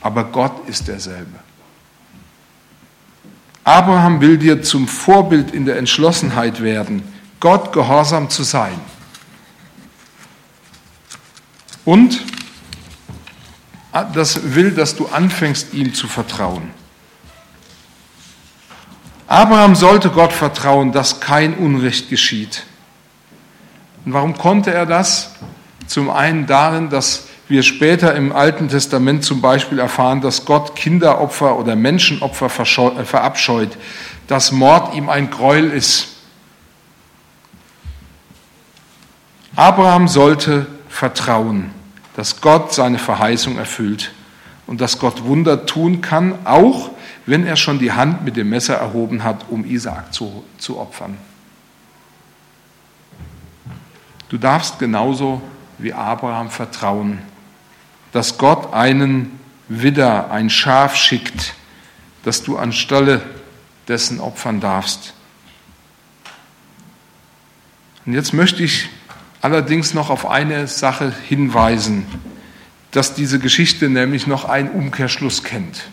aber 0.00 0.24
Gott 0.24 0.68
ist 0.68 0.86
derselbe. 0.86 1.38
Abraham 3.64 4.20
will 4.20 4.38
dir 4.38 4.62
zum 4.62 4.86
Vorbild 4.86 5.50
in 5.52 5.66
der 5.66 5.76
Entschlossenheit 5.76 6.62
werden, 6.62 7.02
Gott 7.40 7.72
gehorsam 7.72 8.30
zu 8.30 8.42
sein. 8.42 8.78
Und 11.88 12.20
das 14.12 14.54
will, 14.54 14.72
dass 14.72 14.94
du 14.94 15.06
anfängst, 15.06 15.72
ihm 15.72 15.94
zu 15.94 16.06
vertrauen. 16.06 16.68
Abraham 19.26 19.74
sollte 19.74 20.10
Gott 20.10 20.34
vertrauen, 20.34 20.92
dass 20.92 21.20
kein 21.20 21.54
Unrecht 21.54 22.10
geschieht. 22.10 22.64
Und 24.04 24.12
warum 24.12 24.36
konnte 24.36 24.70
er 24.70 24.84
das? 24.84 25.30
Zum 25.86 26.10
einen 26.10 26.46
darin, 26.46 26.90
dass 26.90 27.28
wir 27.48 27.62
später 27.62 28.14
im 28.14 28.32
Alten 28.32 28.68
Testament 28.68 29.24
zum 29.24 29.40
Beispiel 29.40 29.78
erfahren, 29.78 30.20
dass 30.20 30.44
Gott 30.44 30.76
Kinderopfer 30.76 31.58
oder 31.58 31.74
Menschenopfer 31.74 32.48
äh, 32.48 33.04
verabscheut, 33.06 33.78
dass 34.26 34.52
Mord 34.52 34.94
ihm 34.94 35.08
ein 35.08 35.30
Gräuel 35.30 35.70
ist. 35.70 36.08
Abraham 39.56 40.06
sollte 40.06 40.66
vertrauen 40.90 41.77
dass 42.18 42.40
Gott 42.40 42.74
seine 42.74 42.98
Verheißung 42.98 43.58
erfüllt 43.58 44.10
und 44.66 44.80
dass 44.80 44.98
Gott 44.98 45.22
Wunder 45.22 45.66
tun 45.66 46.00
kann, 46.00 46.44
auch 46.44 46.90
wenn 47.26 47.46
er 47.46 47.54
schon 47.54 47.78
die 47.78 47.92
Hand 47.92 48.24
mit 48.24 48.36
dem 48.36 48.48
Messer 48.48 48.74
erhoben 48.74 49.22
hat, 49.22 49.44
um 49.50 49.64
Isaak 49.64 50.12
zu, 50.12 50.42
zu 50.58 50.80
opfern. 50.80 51.16
Du 54.30 54.36
darfst 54.36 54.80
genauso 54.80 55.40
wie 55.78 55.92
Abraham 55.92 56.50
vertrauen, 56.50 57.20
dass 58.10 58.36
Gott 58.36 58.74
einen 58.74 59.38
Widder, 59.68 60.32
ein 60.32 60.50
Schaf 60.50 60.96
schickt, 60.96 61.54
das 62.24 62.42
du 62.42 62.58
anstelle 62.58 63.22
dessen 63.86 64.18
opfern 64.18 64.58
darfst. 64.58 65.14
Und 68.06 68.14
jetzt 68.14 68.32
möchte 68.34 68.64
ich 68.64 68.88
allerdings 69.40 69.94
noch 69.94 70.10
auf 70.10 70.26
eine 70.28 70.66
Sache 70.66 71.12
hinweisen, 71.28 72.06
dass 72.90 73.14
diese 73.14 73.38
Geschichte 73.38 73.88
nämlich 73.88 74.26
noch 74.26 74.44
einen 74.44 74.70
Umkehrschluss 74.70 75.44
kennt. 75.44 75.84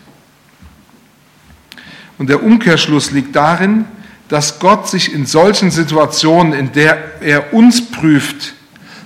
Und 2.18 2.30
der 2.30 2.42
Umkehrschluss 2.42 3.10
liegt 3.10 3.36
darin, 3.36 3.84
dass 4.28 4.58
Gott 4.58 4.88
sich 4.88 5.12
in 5.12 5.26
solchen 5.26 5.70
Situationen, 5.70 6.52
in 6.52 6.72
der 6.72 7.20
er 7.20 7.52
uns 7.52 7.90
prüft, 7.90 8.54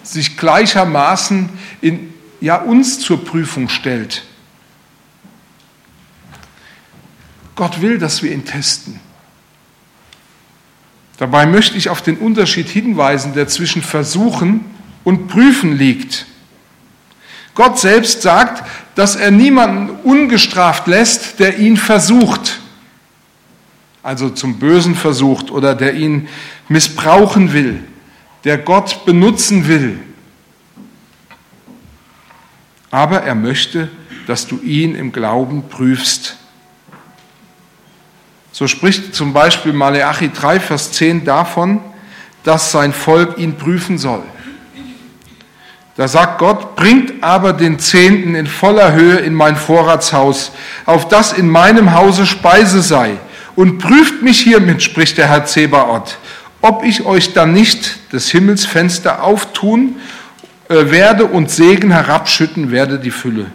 sich 0.03 0.37
gleichermaßen 0.37 1.51
in, 1.81 2.15
ja, 2.41 2.57
uns 2.57 3.01
zur 3.01 3.25
Prüfung 3.25 3.69
stellt. 3.69 4.25
Gott 7.55 7.83
will, 7.83 7.99
dass 7.99 8.23
wir 8.23 8.33
ihn 8.33 8.45
testen. 8.47 9.01
Dabei 11.21 11.45
möchte 11.45 11.77
ich 11.77 11.91
auf 11.91 12.01
den 12.01 12.17
Unterschied 12.17 12.71
hinweisen, 12.71 13.35
der 13.35 13.47
zwischen 13.47 13.83
Versuchen 13.83 14.65
und 15.05 15.29
Prüfen 15.29 15.77
liegt. 15.77 16.25
Gott 17.55 17.79
selbst 17.79 18.23
sagt, 18.23 18.67
dass 18.95 19.17
er 19.17 19.31
niemanden 19.31 19.91
ungestraft 20.03 20.87
lässt, 20.87 21.39
der 21.39 21.59
ihn 21.59 21.77
versucht, 21.77 22.61
also 24.03 24.31
zum 24.31 24.59
Bösen 24.59 24.95
versucht 24.95 25.51
oder 25.51 25.75
der 25.75 25.93
ihn 25.93 26.27
missbrauchen 26.71 27.53
will, 27.53 27.85
der 28.45 28.57
Gott 28.57 29.05
benutzen 29.05 29.69
will. 29.69 29.99
Aber 32.91 33.25
er 33.25 33.35
möchte, 33.35 33.91
dass 34.27 34.47
du 34.47 34.59
ihn 34.63 34.95
im 34.95 35.13
Glauben 35.13 35.69
prüfst 35.69 36.39
so 38.61 38.67
spricht 38.67 39.15
zum 39.15 39.33
Beispiel 39.33 39.73
Maleachi 39.73 40.31
3, 40.35 40.61
Vers 40.61 40.93
10 40.93 41.25
davon, 41.25 41.81
dass 42.45 42.73
sein 42.73 42.93
Volk 42.93 43.39
ihn 43.39 43.57
prüfen 43.57 43.97
soll. 43.97 44.23
Da 45.97 46.07
sagt 46.07 46.37
Gott, 46.37 46.77
bringt 46.77 47.25
aber 47.25 47.55
den 47.55 47.79
Zehnten 47.79 48.35
in 48.35 48.47
voller 48.47 48.93
Höhe 48.93 49.17
in 49.17 49.33
mein 49.33 49.57
Vorratshaus, 49.57 50.53
auf 50.85 51.09
das 51.09 51.33
in 51.33 51.49
meinem 51.49 51.95
Hause 51.95 52.27
Speise 52.27 52.83
sei, 52.83 53.17
und 53.57 53.79
prüft 53.79 54.21
mich 54.21 54.41
hiermit, 54.41 54.83
spricht 54.83 55.17
der 55.17 55.29
Herr 55.29 55.47
Zebaoth, 55.47 56.19
ob 56.61 56.85
ich 56.85 57.07
euch 57.07 57.33
dann 57.33 57.55
nicht 57.55 58.13
des 58.13 58.31
Himmels 58.31 58.67
Fenster 58.67 59.23
auftun 59.23 59.97
äh, 60.69 60.91
werde 60.91 61.25
und 61.25 61.51
Segen 61.51 61.93
herabschütten 61.93 62.71
werde 62.71 62.99
die 62.99 63.11
Fülle. 63.11 63.47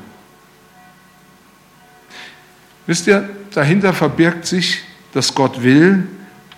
Wisst 2.87 3.05
ihr, 3.05 3.29
dahinter 3.53 3.93
verbirgt 3.93 4.47
sich, 4.47 4.81
dass 5.15 5.33
Gott 5.33 5.63
will, 5.63 6.07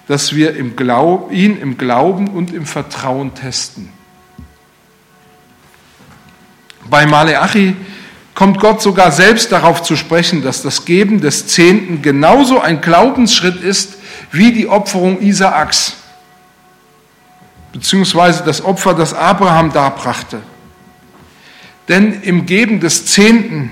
dass 0.08 0.36
wir 0.36 0.56
im 0.56 0.76
Glaub, 0.76 1.32
ihn 1.32 1.62
im 1.62 1.78
Glauben 1.78 2.28
und 2.30 2.52
im 2.52 2.66
Vertrauen 2.66 3.36
testen. 3.36 3.90
Bei 6.90 7.06
Maleachi 7.06 7.76
kommt 8.34 8.60
Gott 8.60 8.82
sogar 8.82 9.12
selbst 9.12 9.52
darauf 9.52 9.84
zu 9.84 9.96
sprechen, 9.96 10.42
dass 10.42 10.64
das 10.64 10.86
Geben 10.86 11.22
des 11.22 11.46
Zehnten 11.46 12.02
genauso 12.02 12.60
ein 12.60 12.82
Glaubensschritt 12.82 13.62
ist 13.62 13.98
wie 14.32 14.52
die 14.52 14.68
Opferung 14.68 15.22
Isaaks, 15.22 15.98
beziehungsweise 17.74 18.44
das 18.44 18.66
Opfer, 18.66 18.96
das 18.96 19.14
Abraham 19.14 19.72
darbrachte. 19.72 20.42
Denn 21.88 22.24
im 22.24 22.48
Geben 22.48 22.80
des 22.80 23.06
Zehnten 23.06 23.70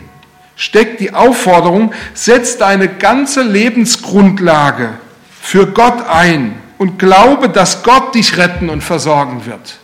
steckt 0.55 0.99
die 0.99 1.13
Aufforderung, 1.13 1.93
setz 2.13 2.57
deine 2.57 2.87
ganze 2.87 3.43
Lebensgrundlage 3.43 4.93
für 5.41 5.67
Gott 5.67 6.07
ein 6.07 6.55
und 6.77 6.99
glaube, 6.99 7.49
dass 7.49 7.83
Gott 7.83 8.15
dich 8.15 8.37
retten 8.37 8.69
und 8.69 8.81
versorgen 8.81 9.45
wird. 9.45 9.79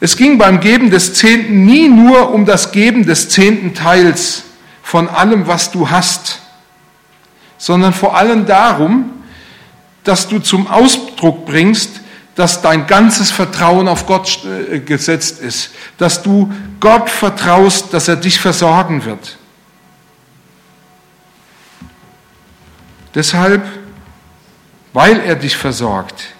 Es 0.00 0.16
ging 0.16 0.38
beim 0.38 0.60
Geben 0.60 0.90
des 0.90 1.14
Zehnten 1.14 1.64
nie 1.64 1.88
nur 1.88 2.32
um 2.32 2.46
das 2.46 2.70
Geben 2.70 3.04
des 3.04 3.28
zehnten 3.30 3.74
Teils 3.74 4.44
von 4.82 5.08
allem, 5.08 5.48
was 5.48 5.72
du 5.72 5.90
hast, 5.90 6.40
sondern 7.58 7.92
vor 7.92 8.16
allem 8.16 8.46
darum, 8.46 9.10
dass 10.04 10.28
du 10.28 10.38
zum 10.38 10.68
Ausdruck 10.68 11.46
bringst, 11.46 12.00
dass 12.36 12.62
dein 12.62 12.86
ganzes 12.86 13.32
Vertrauen 13.32 13.88
auf 13.88 14.06
Gott 14.06 14.38
äh, 14.44 14.78
gesetzt 14.78 15.40
ist, 15.42 15.72
dass 15.98 16.22
du 16.22 16.52
Gott 16.80 17.10
vertraust, 17.10 17.92
dass 17.92 18.08
er 18.08 18.16
dich 18.16 18.40
versorgen 18.40 19.04
wird. 19.04 19.38
Deshalb, 23.14 23.66
weil 24.92 25.20
er 25.20 25.34
dich 25.34 25.56
versorgt, 25.56 26.34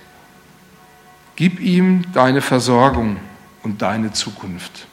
gib 1.36 1.60
ihm 1.60 2.04
deine 2.12 2.40
Versorgung 2.40 3.18
und 3.62 3.82
deine 3.82 4.12
Zukunft. 4.12 4.86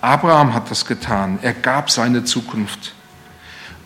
Abraham 0.00 0.54
hat 0.54 0.70
das 0.70 0.86
getan. 0.86 1.38
Er 1.42 1.52
gab 1.52 1.90
seine 1.90 2.24
Zukunft. 2.24 2.94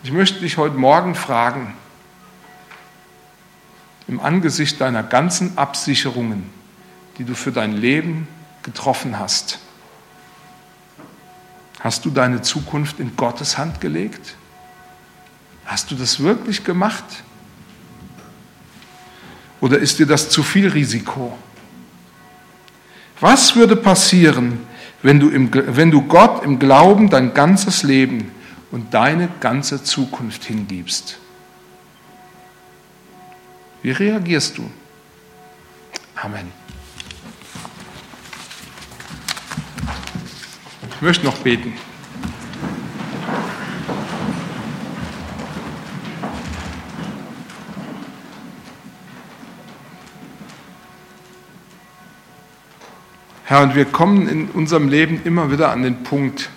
Ich 0.03 0.11
möchte 0.11 0.39
dich 0.39 0.57
heute 0.57 0.75
Morgen 0.75 1.15
fragen, 1.15 1.73
im 4.07 4.19
Angesicht 4.19 4.81
deiner 4.81 5.01
ganzen 5.01 5.57
Absicherungen, 5.57 6.49
die 7.17 7.23
du 7.23 7.35
für 7.35 7.51
dein 7.51 7.73
Leben 7.73 8.27
getroffen 8.61 9.17
hast, 9.17 9.59
hast 11.83 12.05
du 12.05 12.09
deine 12.09 12.41
Zukunft 12.41 12.99
in 12.99 13.15
Gottes 13.17 13.57
Hand 13.57 13.81
gelegt? 13.81 14.35
Hast 15.65 15.91
du 15.91 15.95
das 15.95 16.19
wirklich 16.21 16.63
gemacht? 16.63 17.03
Oder 19.59 19.79
ist 19.79 19.99
dir 19.99 20.07
das 20.07 20.29
zu 20.29 20.43
viel 20.43 20.69
Risiko? 20.69 21.37
Was 23.19 23.55
würde 23.55 23.75
passieren, 23.75 24.59
wenn 25.01 25.19
du, 25.19 25.29
im, 25.29 25.49
wenn 25.53 25.91
du 25.91 26.01
Gott 26.01 26.43
im 26.43 26.57
Glauben 26.57 27.09
dein 27.09 27.33
ganzes 27.33 27.83
Leben 27.83 28.31
und 28.71 28.93
deine 28.93 29.29
ganze 29.39 29.83
Zukunft 29.83 30.45
hingibst? 30.45 31.17
Wie 33.81 33.91
reagierst 33.91 34.57
du? 34.57 34.69
Amen. 36.15 36.62
Möchte 41.03 41.25
noch 41.25 41.37
beten. 41.39 41.73
Herr, 53.43 53.63
und 53.63 53.75
wir 53.75 53.85
kommen 53.85 54.27
in 54.29 54.47
unserem 54.47 54.87
Leben 54.87 55.21
immer 55.25 55.51
wieder 55.51 55.71
an 55.71 55.83
den 55.83 56.03
Punkt, 56.03 56.49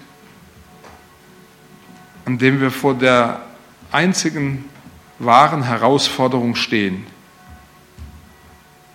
an 2.24 2.38
dem 2.38 2.60
wir 2.60 2.70
vor 2.70 2.94
der 2.94 3.42
einzigen 3.90 4.64
wahren 5.18 5.64
Herausforderung 5.64 6.54
stehen. 6.54 7.04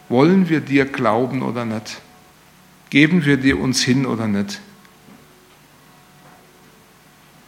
Wollen 0.07 0.47
wir 0.47 0.61
dir 0.61 0.85
glauben 0.85 1.41
oder 1.41 1.65
nicht? 1.65 2.01
Geben 2.89 3.25
wir 3.25 3.35
dir 3.37 3.59
uns 3.59 3.83
hin 3.83 4.05
oder 4.05 4.27
nicht? 4.27 4.61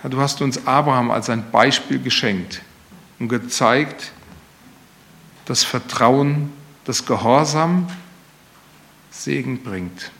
Du 0.09 0.19
hast 0.19 0.41
uns 0.41 0.67
Abraham 0.67 1.11
als 1.11 1.29
ein 1.29 1.49
Beispiel 1.49 1.97
geschenkt 1.97 2.61
und 3.19 3.29
gezeigt, 3.29 4.11
dass 5.45 5.63
Vertrauen, 5.63 6.51
das 6.83 7.05
Gehorsam 7.05 7.87
Segen 9.09 9.63
bringt. 9.63 10.11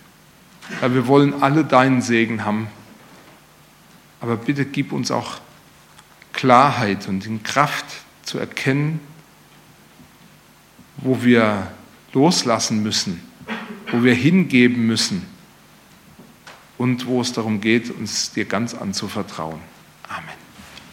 Herr, 0.80 0.94
wir 0.94 1.08
wollen 1.08 1.44
alle 1.44 1.66
deinen 1.66 2.02
Segen 2.02 2.46
haben. 2.46 2.68
Aber 4.22 4.38
bitte 4.38 4.64
gib 4.64 4.94
uns 4.94 5.12
auch 5.12 5.40
Klarheit 6.32 7.10
und 7.10 7.26
die 7.26 7.38
Kraft 7.40 7.86
zu 8.24 8.40
erkennen, 8.40 9.02
wo 10.98 11.24
wir 11.24 11.72
loslassen 12.14 12.82
müssen, 12.82 13.22
wo 13.92 14.04
wir 14.04 14.14
hingeben 14.14 14.88
müssen 14.88 15.26
und 16.78 17.06
wo 17.06 17.20
es 17.20 17.34
darum 17.34 17.60
geht, 17.60 17.90
uns 17.92 18.32
dir 18.32 18.46
ganz 18.46 18.74
anzuvertrauen. 18.74 19.73
Amen. 20.14 20.43